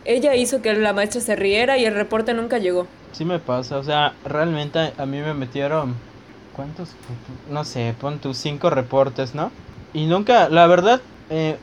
[0.05, 2.87] Ella hizo que la maestra se riera y el reporte nunca llegó.
[3.11, 5.97] Sí me pasa, o sea, realmente a mí me metieron,
[6.57, 6.89] ¿cuántos?
[7.51, 9.51] No sé, pon tus cinco reportes, ¿no?
[9.93, 11.01] Y nunca, la verdad,
[11.31, 11.57] eh,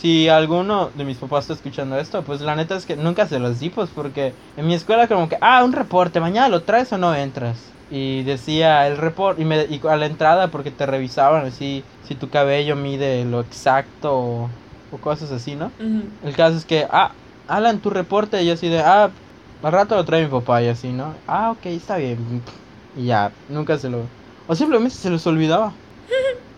[0.00, 3.38] si alguno de mis papás está escuchando esto, pues la neta es que nunca se
[3.38, 6.92] los di, pues porque en mi escuela como que, ah, un reporte, mañana lo traes
[6.92, 7.56] o no entras.
[7.90, 12.14] Y decía el reporte, y, me, y a la entrada porque te revisaban así, si
[12.14, 14.50] tu cabello mide lo exacto o,
[14.90, 15.70] o cosas así, ¿no?
[16.22, 17.12] El caso es que, ah,
[17.46, 19.10] Alan, tu reporte, y así de, ah,
[19.62, 21.14] al rato lo trae mi papá y así, ¿no?
[21.26, 22.42] Ah, ok, está bien.
[22.96, 23.98] Y ya, nunca se lo...
[24.48, 25.72] O simplemente se los olvidaba.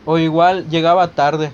[0.05, 1.53] O igual llegaba tarde.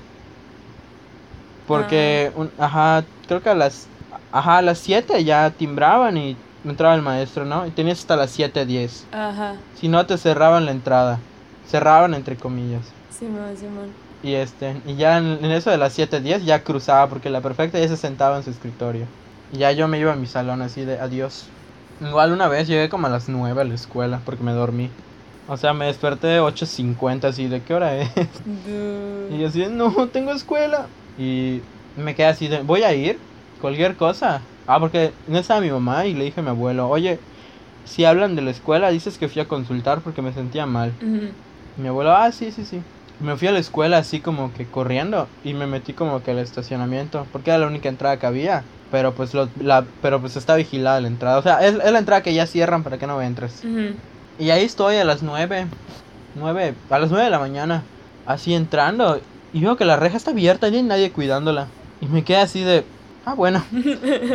[1.67, 3.89] Porque, un- ajá, creo que a las...
[4.33, 7.67] Ajá, a las 7 ya timbraban y entraba el maestro, ¿no?
[7.67, 9.07] Y tenías hasta las 7.10.
[9.13, 11.19] Ajá, Si no, te cerraban la entrada.
[11.69, 12.83] Cerraban entre comillas.
[13.11, 13.93] Simón, Simón.
[14.23, 17.79] Y este, y ya en, en eso de las 7:10 ya cruzaba porque la perfecta
[17.79, 19.07] ya se sentaba en su escritorio.
[19.53, 21.45] Y ya yo me iba a mi salón así de adiós.
[22.01, 24.91] Igual una vez llegué como a las 9 a la escuela porque me dormí.
[25.47, 28.09] O sea, me desperté 8.50 así de qué hora es.
[28.45, 29.35] Dude.
[29.35, 30.89] Y yo así no, tengo escuela.
[31.17, 31.63] Y
[31.95, 33.21] me quedé así de, voy a ir,
[33.61, 34.43] cualquier cosa.
[34.67, 37.21] Ah, porque no estaba mi mamá y le dije a mi abuelo, oye,
[37.85, 40.93] si hablan de la escuela, dices que fui a consultar porque me sentía mal.
[41.03, 41.29] Ujú.
[41.77, 42.83] Y mi abuelo, ah, sí, sí, sí.
[43.19, 46.39] Me fui a la escuela así como que corriendo y me metí como que al
[46.39, 48.65] estacionamiento, porque era la única entrada que había.
[48.91, 51.39] Pero pues lo, la, pero pues está vigilada la entrada.
[51.39, 53.65] O sea, es, es la entrada que ya cierran para que no entres.
[53.65, 53.97] Ujú.
[54.39, 55.67] Y ahí estoy a las nueve,
[56.35, 57.83] nueve, a las nueve de la mañana,
[58.27, 59.21] así entrando.
[59.53, 61.69] Y veo que la reja está abierta y no hay nadie cuidándola.
[62.01, 62.85] Y me quedé así de,
[63.25, 63.65] ah, bueno.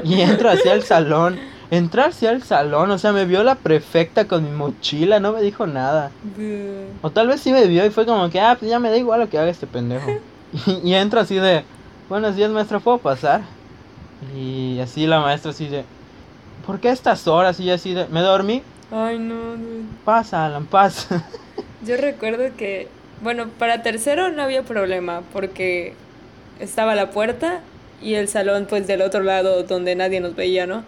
[0.04, 1.38] Y entro hacia el salón.
[1.72, 5.42] Entrar hacia el salón, o sea, me vio la prefecta con mi mochila, no me
[5.44, 6.10] dijo nada.
[7.04, 8.98] O tal vez sí me vio y fue como que, ah, pues ya me da
[8.98, 10.10] igual lo que haga este pendejo.
[10.66, 11.64] y, y entro así de,
[12.10, 13.42] buenos días maestra, ¿puedo pasar?
[14.36, 15.86] Y así la maestra así de,
[16.66, 17.60] ¿por qué estas horas?
[17.60, 19.56] Y así de, me dormí, Ay, no,
[20.04, 21.24] pasa, Alan, pasa.
[21.86, 22.88] Yo recuerdo que,
[23.22, 25.94] bueno, para tercero no había problema porque
[26.60, 27.62] estaba la puerta
[28.02, 30.84] y el salón pues del otro lado donde nadie nos veía, ¿no?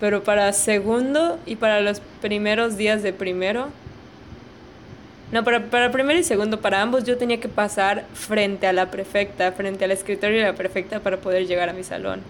[0.00, 3.68] Pero para segundo y para los primeros días de primero,
[5.30, 8.90] no, para, para primero y segundo, para ambos yo tenía que pasar frente a la
[8.90, 12.20] prefecta, frente al escritorio de la prefecta para poder llegar a mi salón.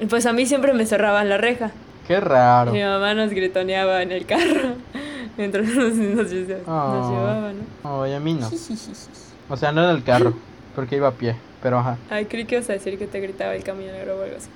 [0.00, 1.70] Y pues a mí siempre me cerraban la reja.
[2.06, 2.72] Qué raro.
[2.72, 4.74] Mi mamá nos gritoneaba en el carro
[5.36, 6.32] mientras nos, nos, nos
[6.66, 7.10] Oh.
[7.10, 8.00] llevaba, ¿no?
[8.00, 8.50] Oye, a mí no.
[9.48, 10.34] O sea, no en el carro,
[10.74, 11.96] porque iba a pie, pero ajá.
[12.10, 14.48] Ay, creí que ibas a decir que te gritaba el camionero o algo así.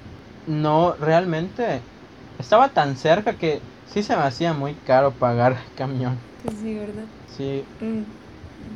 [0.47, 1.80] No, realmente,
[2.38, 3.61] estaba tan cerca que
[3.92, 6.16] sí se me hacía muy caro pagar camión.
[6.44, 7.05] Pues sí, ¿verdad?
[7.36, 8.03] Sí, Mm.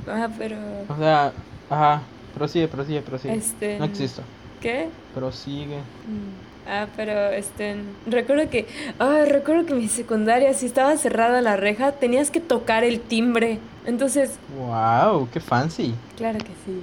[0.09, 0.57] Ah, pero...
[0.89, 1.33] o sea,
[1.71, 2.03] Ajá,
[2.35, 3.35] prosigue, prosigue, prosigue.
[3.35, 4.23] Este, No existo.
[4.61, 4.89] ¿Qué?
[5.15, 5.77] Prosigue.
[5.79, 7.75] Mm, Ah, pero este,
[8.07, 8.67] recuerdo que,
[9.01, 13.01] ah, recuerdo que en mi secundaria si estaba cerrada la reja tenías que tocar el
[13.01, 13.59] timbre.
[13.87, 15.95] Entonces, Wow, qué fancy.
[16.17, 16.81] claro que sí.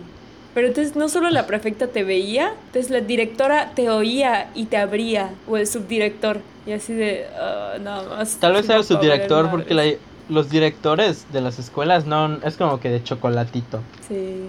[0.54, 4.76] Pero entonces no solo la prefecta te veía, entonces la directora te oía y te
[4.78, 6.40] abría, o el subdirector.
[6.66, 8.38] Y así de, ah, nada más.
[8.38, 9.94] Tal vez no el subdirector porque la-
[10.28, 13.80] los directores de las escuelas no es como que de chocolatito.
[14.08, 14.48] Sí.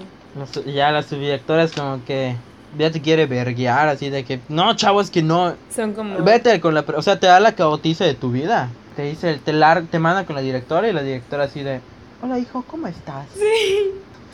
[0.72, 2.34] Ya la subdirectora es como que
[2.76, 5.54] ya te quiere verguear así de que no, chavo, es que no.
[5.74, 6.22] Son como...
[6.22, 8.68] Vete con la, o sea, te da la caotiza de tu vida.
[8.96, 11.80] Te dice, te lar te manda con la directora y la directora así de,
[12.20, 13.26] "Hola, hijo, ¿cómo estás?"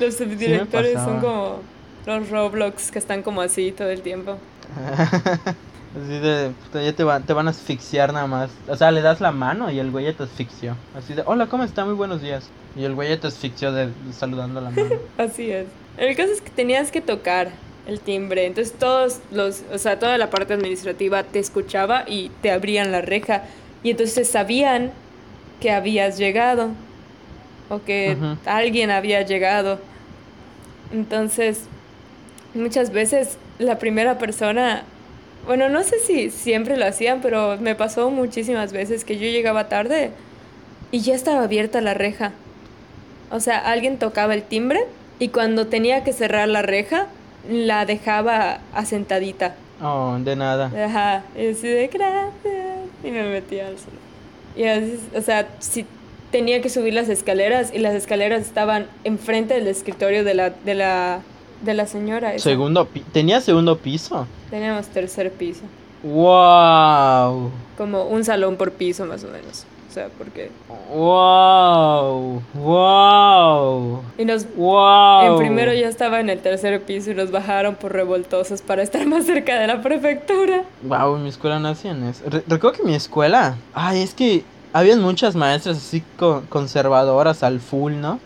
[0.01, 1.59] Los subdirectores son como
[2.07, 4.37] los Roblox que están como así todo el tiempo.
[5.95, 8.51] Así de, ya te, van te van a asfixiar nada más.
[8.66, 10.76] O sea, le das la mano y el güey ya te asfixió.
[10.99, 11.85] Así de, hola, ¿cómo está?
[11.85, 12.49] Muy buenos días.
[12.74, 14.97] Y el güey ya te asfixió de, saludando la mano.
[15.18, 15.66] Así es.
[15.97, 17.53] El caso es que tenías que tocar
[17.87, 18.47] el timbre.
[18.47, 23.01] Entonces todos los, o sea, toda la parte administrativa te escuchaba y te abrían la
[23.01, 23.45] reja.
[23.82, 24.93] Y entonces sabían
[25.61, 26.70] que habías llegado.
[27.70, 29.78] O que alguien había llegado.
[30.93, 31.62] Entonces,
[32.55, 34.82] muchas veces la primera persona,
[35.47, 39.68] bueno, no sé si siempre lo hacían, pero me pasó muchísimas veces que yo llegaba
[39.68, 40.11] tarde
[40.91, 42.32] y ya estaba abierta la reja.
[43.30, 44.85] O sea, alguien tocaba el timbre
[45.18, 47.07] y cuando tenía que cerrar la reja,
[47.49, 49.55] la dejaba asentadita.
[49.82, 50.66] Oh, de nada.
[50.66, 52.78] Ajá, y así de gracias.
[53.03, 53.99] Y me metía al salón.
[54.57, 55.84] Y así, o sea, si
[56.30, 60.74] tenía que subir las escaleras y las escaleras estaban enfrente del escritorio de la, de
[60.74, 61.20] la,
[61.62, 62.34] de la señora.
[62.34, 62.45] esa.
[62.45, 64.26] Segundo, ¿tenía segundo piso?
[64.51, 65.62] Teníamos tercer piso.
[66.03, 67.51] Wow.
[67.76, 69.64] Como un salón por piso más o menos.
[69.95, 70.51] O sea, porque...
[70.92, 72.42] Wow.
[72.55, 74.03] Wow.
[74.18, 74.45] Y nos...
[74.57, 75.34] Wow.
[75.34, 79.07] En primero ya estaba en el tercer piso y nos bajaron por revoltosos para estar
[79.07, 80.64] más cerca de la prefectura.
[80.82, 82.24] Wow, mi escuela no hacían eso.
[82.28, 84.42] Re- recuerdo que mi escuela, ay, es que
[84.75, 88.20] habían muchas maestras así co- conservadoras al full, ¿no?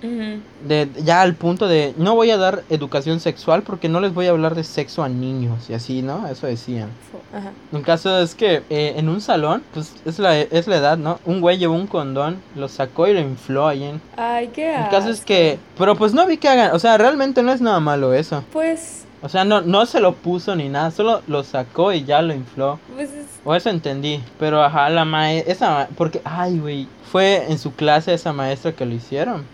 [0.66, 4.26] De, ya al punto de, no voy a dar educación sexual porque no les voy
[4.26, 6.26] a hablar de sexo a niños y así, ¿no?
[6.26, 6.88] Eso decían.
[7.32, 7.52] Ajá.
[7.70, 11.20] Un caso es que eh, en un salón, pues es la, es la edad, ¿no?
[11.26, 14.00] Un güey llevó un condón, lo sacó y lo infló ahí en...
[14.16, 17.42] Ay, qué El caso es que, pero pues no vi que hagan, o sea, realmente
[17.42, 18.42] no es nada malo eso.
[18.52, 19.04] Pues...
[19.22, 22.34] O sea, no, no se lo puso ni nada, solo lo sacó y ya lo
[22.34, 22.78] infló.
[22.94, 23.26] Pues es...
[23.44, 24.20] O eso entendí.
[24.38, 28.72] Pero ajá, la maestra, esa ma- porque, ay, güey, fue en su clase esa maestra
[28.72, 29.44] que lo hicieron.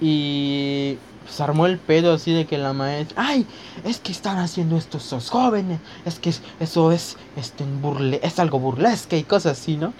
[0.00, 3.46] Y pues armó el pedo así de que la maestra, ay,
[3.84, 8.38] es que están haciendo esto esos jóvenes, es que es- eso es, este, burle, es
[8.38, 9.92] algo burlesque y cosas así, ¿no?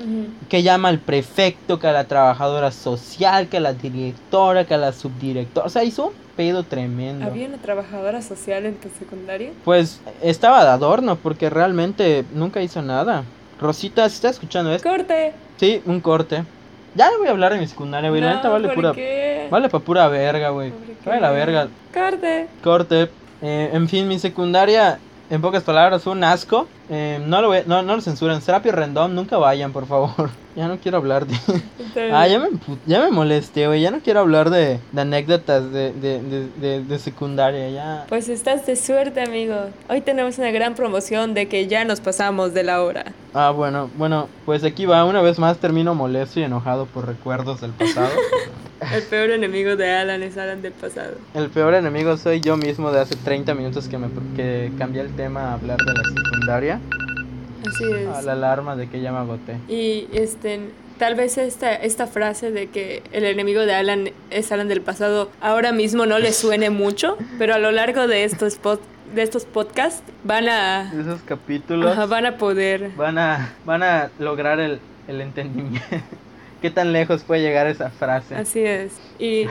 [0.49, 4.79] Que llama al prefecto, que a la trabajadora social, que a la directora, que a
[4.79, 7.27] la subdirectora, o sea, hizo un pedo tremendo.
[7.27, 9.51] ¿Había una trabajadora social en tu secundaria?
[9.63, 13.25] Pues estaba de adorno porque realmente nunca hizo nada.
[13.61, 14.89] Rosita, si está escuchando esto?
[14.89, 15.35] ¡Corte!
[15.59, 16.45] Sí, un corte.
[16.95, 18.23] Ya no voy a hablar de mi secundaria, güey.
[18.23, 18.93] la neta vale ¿por pura.
[18.95, 19.49] qué?
[19.51, 20.73] Vale pa' pura verga, güey.
[21.05, 21.69] Vale la verga.
[21.93, 22.47] ¡Corte!
[22.65, 23.11] Corte.
[23.43, 26.67] Eh, en fin, mi secundaria, en pocas palabras, fue un asco.
[26.93, 28.41] Eh, no, lo voy- no, no lo censuren.
[28.43, 30.31] Serapio Rendón, nunca vayan, por favor.
[30.57, 31.37] Ya no quiero hablar de.
[32.13, 32.49] Ah, ya me,
[32.85, 33.81] ya me molesté, güey.
[33.83, 37.71] Ya no quiero hablar de, de anécdotas de, de, de, de, de secundaria.
[37.71, 38.05] Ya.
[38.09, 39.55] Pues estás de suerte, amigo.
[39.89, 43.05] Hoy tenemos una gran promoción de que ya nos pasamos de la hora.
[43.33, 45.05] Ah, bueno, bueno, pues aquí va.
[45.05, 48.11] Una vez más termino molesto y enojado por recuerdos del pasado.
[48.93, 51.13] El peor enemigo de Alan es Alan del pasado.
[51.35, 55.15] El peor enemigo soy yo mismo de hace 30 minutos que, me, que cambié el
[55.15, 56.80] tema a hablar de la secundaria.
[57.67, 57.85] Así
[58.15, 59.57] A la alarma de que ya me agoté.
[59.69, 60.61] Y este,
[60.99, 65.31] tal vez esta, esta frase de que el enemigo de Alan es Alan del pasado
[65.41, 68.81] ahora mismo no le suene mucho, pero a lo largo de estos, pod-
[69.15, 72.91] de estos podcasts van a, Esos capítulos ajá, van a poder...
[72.97, 75.81] van, a, van a lograr el, el entendimiento.
[76.63, 78.35] ¿Qué tan lejos puede llegar esa frase?
[78.37, 78.93] Así es.
[79.19, 79.47] Y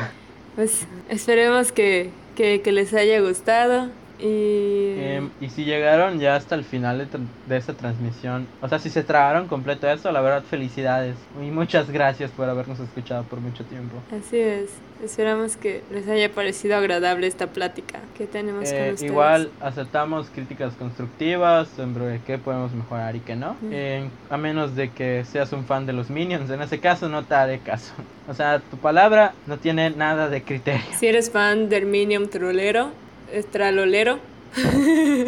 [0.56, 3.90] pues esperemos que, que, que les haya gustado.
[4.20, 4.96] Y...
[5.00, 7.08] Em, y si llegaron ya hasta el final de,
[7.48, 11.16] de esta transmisión, o sea, si se tragaron completo eso, la verdad, felicidades.
[11.42, 13.96] Y muchas gracias por habernos escuchado por mucho tiempo.
[14.16, 14.70] Así es.
[15.04, 19.04] Esperamos que les haya parecido agradable esta plática que tenemos con Eh, ustedes.
[19.04, 23.54] igual aceptamos críticas constructivas sobre qué podemos mejorar y qué no.
[23.62, 23.70] Mm.
[23.72, 26.50] Eh, a menos de que seas un fan de los Minions.
[26.50, 27.94] En ese caso no te haré caso.
[28.30, 30.84] O sea, tu palabra no tiene nada de criterio.
[31.00, 32.92] Si eres fan del Minion Trolero,
[33.34, 34.20] es tralolero.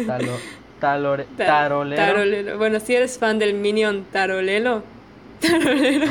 [0.06, 0.32] Talo,
[0.80, 2.02] talore- tarolero.
[2.02, 2.58] tarolero.
[2.58, 4.82] Bueno, si eres fan del Minion Tarolelo.
[5.40, 6.06] Tarolero.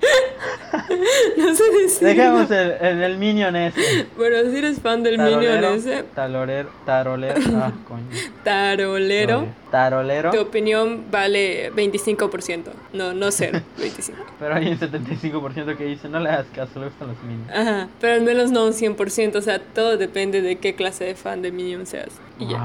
[1.36, 2.08] no sé decir.
[2.08, 4.06] Dejemos el, el, el Minion ese.
[4.16, 6.04] Bueno, si eres fan del Minion ese.
[6.14, 7.40] Talorero, tarolero.
[7.56, 8.04] Ah, coño.
[8.44, 9.46] Tarolero.
[9.70, 10.30] Tarolero.
[10.30, 12.70] Tu opinión vale 25%.
[12.92, 14.18] No, no ser 25.
[14.38, 17.50] Pero hay un 75% que dice, no le hagas caso, le gustan los Minions.
[17.50, 19.36] Ajá, pero al menos no un 100%.
[19.36, 22.10] O sea, todo depende de qué clase de fan de Minion seas.
[22.38, 22.58] Y ya.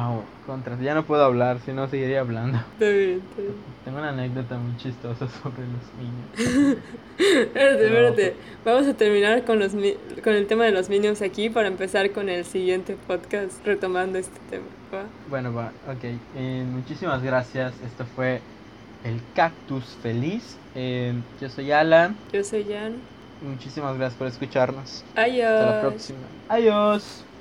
[0.46, 2.58] Wow, contra, ya no puedo hablar, si no seguiría hablando.
[2.58, 3.54] Está bien, está bien.
[3.84, 6.80] Tengo una anécdota muy chistosa sobre los Minions.
[7.18, 8.36] Espérate, espérate.
[8.66, 9.72] Vamos a terminar con, los,
[10.24, 14.40] con el tema de los Minions aquí para empezar con el siguiente podcast retomando este
[14.50, 14.66] tema.
[14.94, 15.04] ¿va?
[15.30, 16.04] Bueno, va, ok.
[16.36, 17.74] Eh, muchísimas gracias.
[17.86, 18.42] Esto fue
[19.04, 20.58] el Cactus Feliz.
[20.76, 22.18] Eh, yo soy Alan.
[22.34, 22.96] Yo soy Jan.
[23.42, 25.04] Muchísimas gracias por escucharnos.
[25.16, 25.48] Adiós.
[25.48, 26.20] Hasta la próxima.
[26.50, 27.25] Adiós.